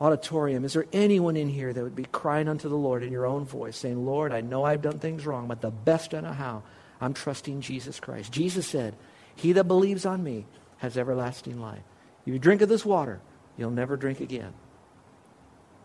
auditorium, 0.02 0.66
is 0.66 0.74
there 0.74 0.88
anyone 0.92 1.38
in 1.38 1.48
here 1.48 1.72
that 1.72 1.84
would 1.84 1.96
be 1.96 2.06
crying 2.06 2.50
unto 2.50 2.68
the 2.68 2.76
Lord 2.76 3.04
in 3.04 3.12
your 3.12 3.26
own 3.26 3.46
voice, 3.46 3.78
saying, 3.78 4.04
Lord, 4.04 4.34
I 4.34 4.42
know 4.42 4.64
I've 4.64 4.82
done 4.82 5.00
things 5.00 5.26
wrong, 5.26 5.48
but 5.48 5.62
the 5.62 5.72
best 5.72 6.14
I 6.14 6.22
know 6.22 6.32
how, 6.32 6.64
I'm 7.00 7.14
trusting 7.14 7.62
Jesus 7.62 8.00
Christ? 8.00 8.32
Jesus 8.32 8.68
said, 8.68 8.96
He 9.36 9.54
that 9.54 9.66
believes 9.66 10.06
on 10.06 10.24
me 10.24 10.46
has 10.78 10.98
everlasting 10.98 11.62
life. 11.62 11.84
If 12.26 12.34
you 12.34 12.40
drink 12.40 12.62
of 12.62 12.70
this 12.70 12.86
water, 12.86 13.22
you'll 13.58 13.72
never 13.72 13.96
drink 13.96 14.20
again. 14.20 14.54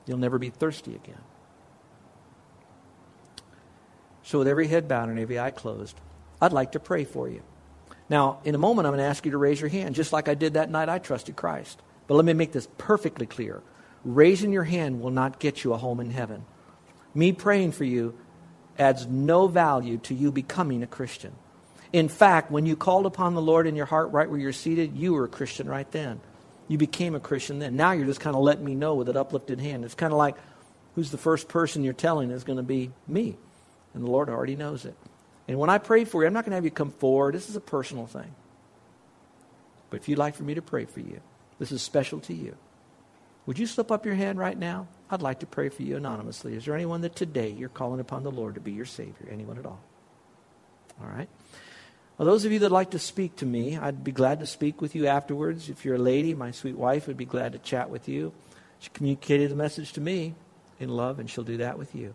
You'll 0.06 0.18
never 0.18 0.38
be 0.38 0.50
thirsty 0.50 0.94
again. 0.94 1.20
So, 4.22 4.38
with 4.38 4.48
every 4.48 4.68
head 4.68 4.88
bowed 4.88 5.08
and 5.08 5.18
every 5.18 5.38
eye 5.38 5.50
closed, 5.50 6.00
I'd 6.40 6.52
like 6.52 6.72
to 6.72 6.80
pray 6.80 7.04
for 7.04 7.28
you. 7.28 7.42
Now, 8.10 8.40
in 8.44 8.56
a 8.56 8.58
moment, 8.58 8.86
I'm 8.86 8.92
going 8.92 9.02
to 9.02 9.08
ask 9.08 9.24
you 9.24 9.30
to 9.30 9.38
raise 9.38 9.60
your 9.60 9.70
hand, 9.70 9.94
just 9.94 10.12
like 10.12 10.28
I 10.28 10.34
did 10.34 10.54
that 10.54 10.70
night 10.70 10.88
I 10.88 10.98
trusted 10.98 11.36
Christ. 11.36 11.80
But 12.08 12.16
let 12.16 12.24
me 12.24 12.32
make 12.32 12.52
this 12.52 12.68
perfectly 12.76 13.24
clear. 13.24 13.62
Raising 14.04 14.52
your 14.52 14.64
hand 14.64 15.00
will 15.00 15.12
not 15.12 15.38
get 15.38 15.62
you 15.62 15.72
a 15.72 15.78
home 15.78 16.00
in 16.00 16.10
heaven. 16.10 16.44
Me 17.14 17.32
praying 17.32 17.70
for 17.72 17.84
you 17.84 18.18
adds 18.78 19.06
no 19.06 19.46
value 19.46 19.98
to 19.98 20.14
you 20.14 20.32
becoming 20.32 20.82
a 20.82 20.88
Christian. 20.88 21.32
In 21.92 22.08
fact, 22.08 22.50
when 22.50 22.66
you 22.66 22.74
called 22.74 23.06
upon 23.06 23.34
the 23.34 23.42
Lord 23.42 23.66
in 23.66 23.76
your 23.76 23.86
heart 23.86 24.10
right 24.10 24.28
where 24.28 24.38
you're 24.38 24.52
seated, 24.52 24.96
you 24.96 25.12
were 25.12 25.24
a 25.24 25.28
Christian 25.28 25.68
right 25.68 25.90
then. 25.92 26.20
You 26.66 26.78
became 26.78 27.14
a 27.14 27.20
Christian 27.20 27.60
then. 27.60 27.76
Now 27.76 27.92
you're 27.92 28.06
just 28.06 28.20
kind 28.20 28.34
of 28.34 28.42
letting 28.42 28.64
me 28.64 28.74
know 28.74 28.94
with 28.94 29.08
an 29.08 29.16
uplifted 29.16 29.60
hand. 29.60 29.84
It's 29.84 29.94
kind 29.94 30.12
of 30.12 30.18
like 30.18 30.36
who's 30.94 31.10
the 31.10 31.18
first 31.18 31.48
person 31.48 31.84
you're 31.84 31.92
telling 31.92 32.30
is 32.30 32.44
going 32.44 32.58
to 32.58 32.62
be 32.64 32.90
me. 33.06 33.36
And 33.94 34.04
the 34.04 34.10
Lord 34.10 34.28
already 34.28 34.56
knows 34.56 34.84
it. 34.84 34.96
And 35.48 35.58
when 35.58 35.70
I 35.70 35.78
pray 35.78 36.04
for 36.04 36.22
you, 36.22 36.26
I'm 36.26 36.32
not 36.32 36.44
going 36.44 36.52
to 36.52 36.56
have 36.56 36.64
you 36.64 36.70
come 36.70 36.92
forward. 36.92 37.34
This 37.34 37.48
is 37.48 37.56
a 37.56 37.60
personal 37.60 38.06
thing. 38.06 38.34
But 39.90 40.00
if 40.00 40.08
you'd 40.08 40.18
like 40.18 40.34
for 40.34 40.44
me 40.44 40.54
to 40.54 40.62
pray 40.62 40.84
for 40.84 41.00
you, 41.00 41.20
this 41.58 41.72
is 41.72 41.82
special 41.82 42.20
to 42.20 42.34
you. 42.34 42.56
Would 43.46 43.58
you 43.58 43.66
slip 43.66 43.90
up 43.90 44.06
your 44.06 44.14
hand 44.14 44.38
right 44.38 44.56
now? 44.56 44.86
I'd 45.10 45.22
like 45.22 45.40
to 45.40 45.46
pray 45.46 45.70
for 45.70 45.82
you 45.82 45.96
anonymously. 45.96 46.54
Is 46.54 46.64
there 46.64 46.74
anyone 46.74 47.00
that 47.00 47.16
today 47.16 47.50
you're 47.50 47.68
calling 47.68 48.00
upon 48.00 48.22
the 48.22 48.30
Lord 48.30 48.54
to 48.54 48.60
be 48.60 48.70
your 48.70 48.86
Savior? 48.86 49.28
Anyone 49.30 49.58
at 49.58 49.66
all? 49.66 49.80
All 51.00 51.08
right. 51.08 51.28
Well, 52.16 52.26
those 52.26 52.44
of 52.44 52.52
you 52.52 52.58
that 52.60 52.70
like 52.70 52.90
to 52.90 52.98
speak 52.98 53.36
to 53.36 53.46
me, 53.46 53.78
I'd 53.78 54.04
be 54.04 54.12
glad 54.12 54.40
to 54.40 54.46
speak 54.46 54.80
with 54.80 54.94
you 54.94 55.06
afterwards. 55.06 55.68
If 55.68 55.84
you're 55.84 55.96
a 55.96 55.98
lady, 55.98 56.34
my 56.34 56.50
sweet 56.50 56.76
wife 56.76 57.06
would 57.06 57.16
be 57.16 57.24
glad 57.24 57.52
to 57.52 57.58
chat 57.58 57.90
with 57.90 58.08
you. 58.08 58.32
She 58.78 58.90
communicated 58.90 59.50
the 59.50 59.56
message 59.56 59.92
to 59.94 60.00
me 60.00 60.34
in 60.78 60.90
love, 60.90 61.18
and 61.18 61.28
she'll 61.28 61.44
do 61.44 61.56
that 61.56 61.78
with 61.78 61.94
you. 61.94 62.14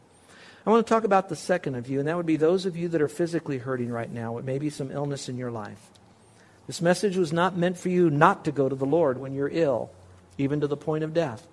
I 0.65 0.71
want 0.71 0.85
to 0.85 0.89
talk 0.89 1.03
about 1.03 1.29
the 1.29 1.35
second 1.35 1.75
of 1.75 1.87
you, 1.87 1.99
and 1.99 2.07
that 2.07 2.17
would 2.17 2.25
be 2.25 2.37
those 2.37 2.65
of 2.65 2.75
you 2.75 2.87
that 2.89 3.01
are 3.01 3.07
physically 3.07 3.59
hurting 3.59 3.91
right 3.91 4.11
now 4.11 4.33
with 4.33 4.45
maybe 4.45 4.71
some 4.71 4.91
illness 4.91 5.29
in 5.29 5.37
your 5.37 5.51
life. 5.51 5.91
This 6.65 6.81
message 6.81 7.17
was 7.17 7.31
not 7.31 7.55
meant 7.55 7.77
for 7.77 7.89
you 7.89 8.09
not 8.09 8.45
to 8.45 8.51
go 8.51 8.67
to 8.67 8.75
the 8.75 8.85
Lord 8.85 9.19
when 9.19 9.33
you're 9.33 9.49
ill, 9.51 9.91
even 10.39 10.61
to 10.61 10.67
the 10.67 10.77
point 10.77 11.03
of 11.03 11.13
death. 11.13 11.45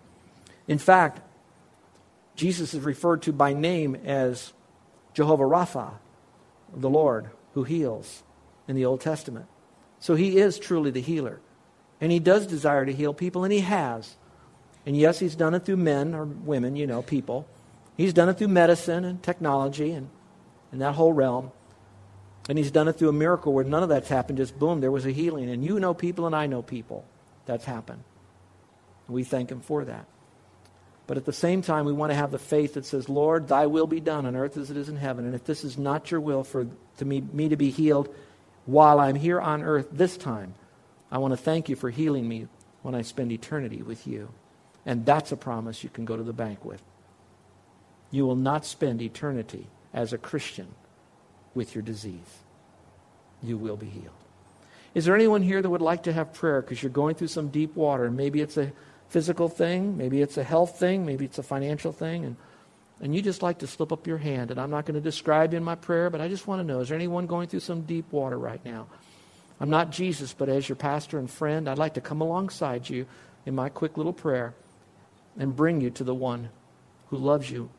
In 0.66 0.78
fact, 0.78 1.20
Jesus 2.36 2.72
is 2.72 2.80
referred 2.80 3.20
to 3.22 3.32
by 3.32 3.52
name 3.52 3.94
as 3.94 4.54
Jehovah 5.12 5.44
Rapha, 5.44 5.92
the 6.74 6.88
Lord 6.88 7.28
who 7.52 7.64
heals 7.64 8.22
in 8.66 8.76
the 8.76 8.86
Old 8.86 9.02
Testament. 9.02 9.46
So 10.00 10.14
he 10.14 10.38
is 10.38 10.58
truly 10.58 10.90
the 10.90 11.02
healer. 11.02 11.40
And 12.00 12.10
he 12.10 12.18
does 12.18 12.46
desire 12.46 12.86
to 12.86 12.92
heal 12.92 13.12
people, 13.12 13.44
and 13.44 13.52
he 13.52 13.60
has. 13.60 14.16
And 14.86 14.96
yes, 14.96 15.18
he's 15.18 15.36
done 15.36 15.54
it 15.54 15.66
through 15.66 15.76
men 15.76 16.14
or 16.14 16.24
women, 16.24 16.74
you 16.74 16.86
know, 16.86 17.02
people. 17.02 17.46
He's 17.96 18.12
done 18.12 18.28
it 18.28 18.38
through 18.38 18.48
medicine 18.48 19.04
and 19.04 19.22
technology 19.22 19.92
and, 19.92 20.08
and 20.70 20.80
that 20.80 20.94
whole 20.94 21.12
realm. 21.12 21.52
And 22.48 22.58
he's 22.58 22.70
done 22.70 22.88
it 22.88 22.94
through 22.94 23.10
a 23.10 23.12
miracle 23.12 23.52
where 23.52 23.64
none 23.64 23.82
of 23.82 23.88
that's 23.88 24.08
happened. 24.08 24.38
Just 24.38 24.58
boom, 24.58 24.80
there 24.80 24.90
was 24.90 25.06
a 25.06 25.10
healing. 25.10 25.48
And 25.50 25.64
you 25.64 25.78
know 25.78 25.94
people 25.94 26.26
and 26.26 26.34
I 26.34 26.46
know 26.46 26.62
people. 26.62 27.04
That's 27.46 27.64
happened. 27.64 28.02
And 29.06 29.14
We 29.14 29.24
thank 29.24 29.50
him 29.50 29.60
for 29.60 29.84
that. 29.84 30.06
But 31.06 31.16
at 31.16 31.24
the 31.24 31.32
same 31.32 31.62
time, 31.62 31.84
we 31.84 31.92
want 31.92 32.10
to 32.10 32.16
have 32.16 32.30
the 32.30 32.38
faith 32.38 32.74
that 32.74 32.86
says, 32.86 33.08
Lord, 33.08 33.48
thy 33.48 33.66
will 33.66 33.86
be 33.86 34.00
done 34.00 34.24
on 34.24 34.36
earth 34.36 34.56
as 34.56 34.70
it 34.70 34.76
is 34.76 34.88
in 34.88 34.96
heaven. 34.96 35.24
And 35.24 35.34
if 35.34 35.44
this 35.44 35.64
is 35.64 35.76
not 35.76 36.10
your 36.10 36.20
will 36.20 36.44
for 36.44 36.66
to 36.98 37.04
me, 37.04 37.22
me 37.32 37.48
to 37.48 37.56
be 37.56 37.70
healed 37.70 38.08
while 38.66 39.00
I'm 39.00 39.16
here 39.16 39.40
on 39.40 39.62
earth 39.62 39.88
this 39.92 40.16
time, 40.16 40.54
I 41.10 41.18
want 41.18 41.32
to 41.32 41.36
thank 41.36 41.68
you 41.68 41.76
for 41.76 41.90
healing 41.90 42.28
me 42.28 42.46
when 42.82 42.94
I 42.94 43.02
spend 43.02 43.32
eternity 43.32 43.82
with 43.82 44.06
you. 44.06 44.30
And 44.86 45.04
that's 45.04 45.32
a 45.32 45.36
promise 45.36 45.84
you 45.84 45.90
can 45.90 46.04
go 46.04 46.16
to 46.16 46.22
the 46.22 46.32
bank 46.32 46.64
with. 46.64 46.82
You 48.12 48.26
will 48.26 48.36
not 48.36 48.64
spend 48.64 49.02
eternity 49.02 49.66
as 49.92 50.12
a 50.12 50.18
Christian 50.18 50.68
with 51.54 51.74
your 51.74 51.82
disease. 51.82 52.38
You 53.42 53.56
will 53.56 53.76
be 53.76 53.88
healed. 53.88 54.10
Is 54.94 55.06
there 55.06 55.16
anyone 55.16 55.42
here 55.42 55.60
that 55.60 55.70
would 55.70 55.82
like 55.82 56.04
to 56.04 56.12
have 56.12 56.34
prayer 56.34 56.60
because 56.60 56.82
you're 56.82 56.90
going 56.90 57.14
through 57.14 57.28
some 57.28 57.48
deep 57.48 57.74
water? 57.74 58.10
Maybe 58.10 58.40
it's 58.40 58.58
a 58.58 58.72
physical 59.08 59.48
thing, 59.48 59.96
maybe 59.96 60.20
it's 60.20 60.36
a 60.36 60.44
health 60.44 60.78
thing, 60.78 61.04
maybe 61.04 61.24
it's 61.24 61.38
a 61.38 61.42
financial 61.42 61.92
thing, 61.92 62.24
and, 62.24 62.36
and 63.00 63.14
you 63.14 63.22
just 63.22 63.42
like 63.42 63.58
to 63.58 63.66
slip 63.66 63.92
up 63.92 64.06
your 64.06 64.18
hand. 64.18 64.50
And 64.50 64.60
I'm 64.60 64.70
not 64.70 64.84
going 64.84 64.94
to 64.94 65.00
describe 65.00 65.54
in 65.54 65.64
my 65.64 65.74
prayer, 65.74 66.10
but 66.10 66.20
I 66.20 66.28
just 66.28 66.46
want 66.46 66.60
to 66.60 66.64
know 66.64 66.80
is 66.80 66.90
there 66.90 66.96
anyone 66.96 67.26
going 67.26 67.48
through 67.48 67.60
some 67.60 67.82
deep 67.82 68.12
water 68.12 68.38
right 68.38 68.62
now? 68.64 68.86
I'm 69.60 69.70
not 69.70 69.90
Jesus, 69.90 70.34
but 70.34 70.48
as 70.48 70.68
your 70.68 70.76
pastor 70.76 71.18
and 71.18 71.30
friend, 71.30 71.68
I'd 71.68 71.78
like 71.78 71.94
to 71.94 72.00
come 72.00 72.20
alongside 72.20 72.88
you 72.88 73.06
in 73.46 73.54
my 73.54 73.70
quick 73.70 73.96
little 73.96 74.12
prayer 74.12 74.54
and 75.38 75.56
bring 75.56 75.80
you 75.80 75.90
to 75.90 76.04
the 76.04 76.14
one 76.14 76.50
who 77.08 77.16
loves 77.16 77.50
you 77.50 77.70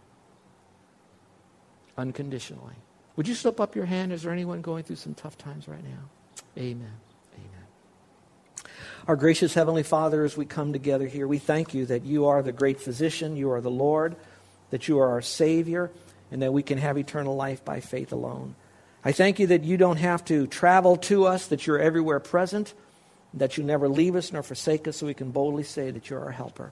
unconditionally. 1.97 2.75
Would 3.15 3.27
you 3.27 3.36
slip 3.36 3.60
up 3.60 3.75
your 3.75 3.86
hand? 3.86 4.12
Is 4.12 4.23
there 4.23 4.32
anyone 4.32 4.62
going 4.62 4.84
through 4.84 4.95
some 4.95 5.13
tough 5.13 5.38
times 5.38 5.67
right 5.67 5.84
now? 5.84 6.10
Amen. 6.58 6.91
Amen. 7.36 8.67
Our 9.08 9.15
gracious 9.15 9.53
Heavenly 9.53 9.84
Father, 9.84 10.23
as 10.23 10.36
we 10.36 10.45
come 10.45 10.73
together 10.73 11.08
here, 11.08 11.27
we 11.27 11.38
thank 11.38 11.73
you 11.73 11.86
that 11.88 12.03
you 12.06 12.27
are 12.27 12.41
the 12.41 12.51
great 12.51 12.79
physician, 12.79 13.36
you 13.36 13.51
are 13.51 13.62
the 13.62 13.69
Lord, 13.69 14.15
that 14.71 14.88
you 14.88 14.99
are 14.99 15.12
our 15.12 15.21
Savior, 15.21 15.91
and 16.32 16.41
that 16.41 16.53
we 16.53 16.63
can 16.63 16.79
have 16.79 16.97
eternal 16.97 17.36
life 17.36 17.63
by 17.63 17.79
faith 17.79 18.12
alone. 18.12 18.56
I 19.06 19.12
thank 19.12 19.38
you 19.38 19.47
that 19.47 19.63
you 19.63 19.77
don't 19.77 19.97
have 19.97 20.23
to 20.25 20.47
travel 20.47 20.97
to 20.97 21.25
us, 21.25 21.47
that 21.47 21.67
you're 21.67 21.79
everywhere 21.79 22.19
present, 22.19 22.73
that 23.34 23.58
you 23.58 23.63
never 23.63 23.89
leave 23.89 24.15
us 24.15 24.32
nor 24.32 24.41
forsake 24.41 24.88
us, 24.88 24.97
so 24.97 25.06
we 25.06 25.13
can 25.13 25.32
boldly 25.32 25.63
say 25.63 25.91
that 25.91 26.10
you're 26.10 26.23
our 26.23 26.32
helper. 26.32 26.71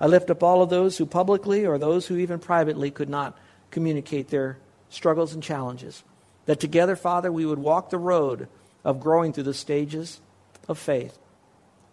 I 0.00 0.06
lift 0.06 0.30
up 0.30 0.42
all 0.42 0.62
of 0.62 0.70
those 0.70 0.98
who 0.98 1.06
publicly 1.06 1.66
or 1.66 1.78
those 1.78 2.06
who 2.06 2.16
even 2.16 2.38
privately 2.38 2.90
could 2.90 3.08
not 3.08 3.38
communicate 3.70 4.28
their 4.28 4.58
struggles 4.88 5.32
and 5.32 5.42
challenges. 5.42 6.02
That 6.46 6.60
together, 6.60 6.96
Father, 6.96 7.30
we 7.30 7.46
would 7.46 7.58
walk 7.58 7.90
the 7.90 7.98
road 7.98 8.48
of 8.84 9.00
growing 9.00 9.32
through 9.32 9.44
the 9.44 9.54
stages 9.54 10.20
of 10.68 10.78
faith. 10.78 11.18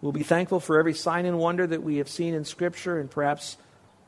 We'll 0.00 0.12
be 0.12 0.22
thankful 0.22 0.60
for 0.60 0.78
every 0.78 0.94
sign 0.94 1.26
and 1.26 1.38
wonder 1.38 1.66
that 1.66 1.82
we 1.82 1.96
have 1.96 2.08
seen 2.08 2.34
in 2.34 2.44
Scripture 2.44 2.98
and 2.98 3.10
perhaps 3.10 3.56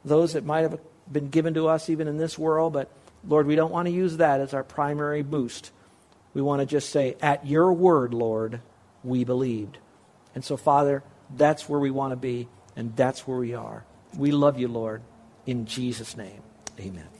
those 0.05 0.33
that 0.33 0.45
might 0.45 0.63
have 0.63 0.79
been 1.11 1.29
given 1.29 1.55
to 1.55 1.69
us 1.69 1.91
even 1.91 2.09
in 2.09 2.17
this 2.17 2.39
world. 2.39 2.73
But 2.73 2.91
Lord, 3.27 3.47
we 3.47 3.57
don't 3.57 3.73
want 3.73 3.87
to 3.87 3.93
use 3.93 4.19
that 4.19 4.41
as 4.41 4.55
our 4.55 4.65
primary 4.65 5.23
boost. 5.23 5.73
We 6.33 6.43
want 6.43 6.61
to 6.61 6.67
just 6.67 6.91
say, 6.91 7.17
At 7.21 7.47
your 7.47 7.73
word, 7.73 8.15
Lord, 8.15 8.61
we 9.03 9.25
believed. 9.25 9.79
And 10.35 10.45
so, 10.45 10.57
Father, 10.57 11.03
that's 11.37 11.69
where 11.69 11.81
we 11.81 11.91
want 11.91 12.13
to 12.13 12.17
be, 12.17 12.49
and 12.77 12.95
that's 12.97 13.27
where 13.27 13.39
we 13.39 13.55
are. 13.55 13.85
We 14.17 14.31
love 14.31 14.59
you, 14.59 14.69
Lord. 14.69 15.03
In 15.47 15.67
Jesus' 15.67 16.17
name, 16.17 16.43
amen. 16.79 17.20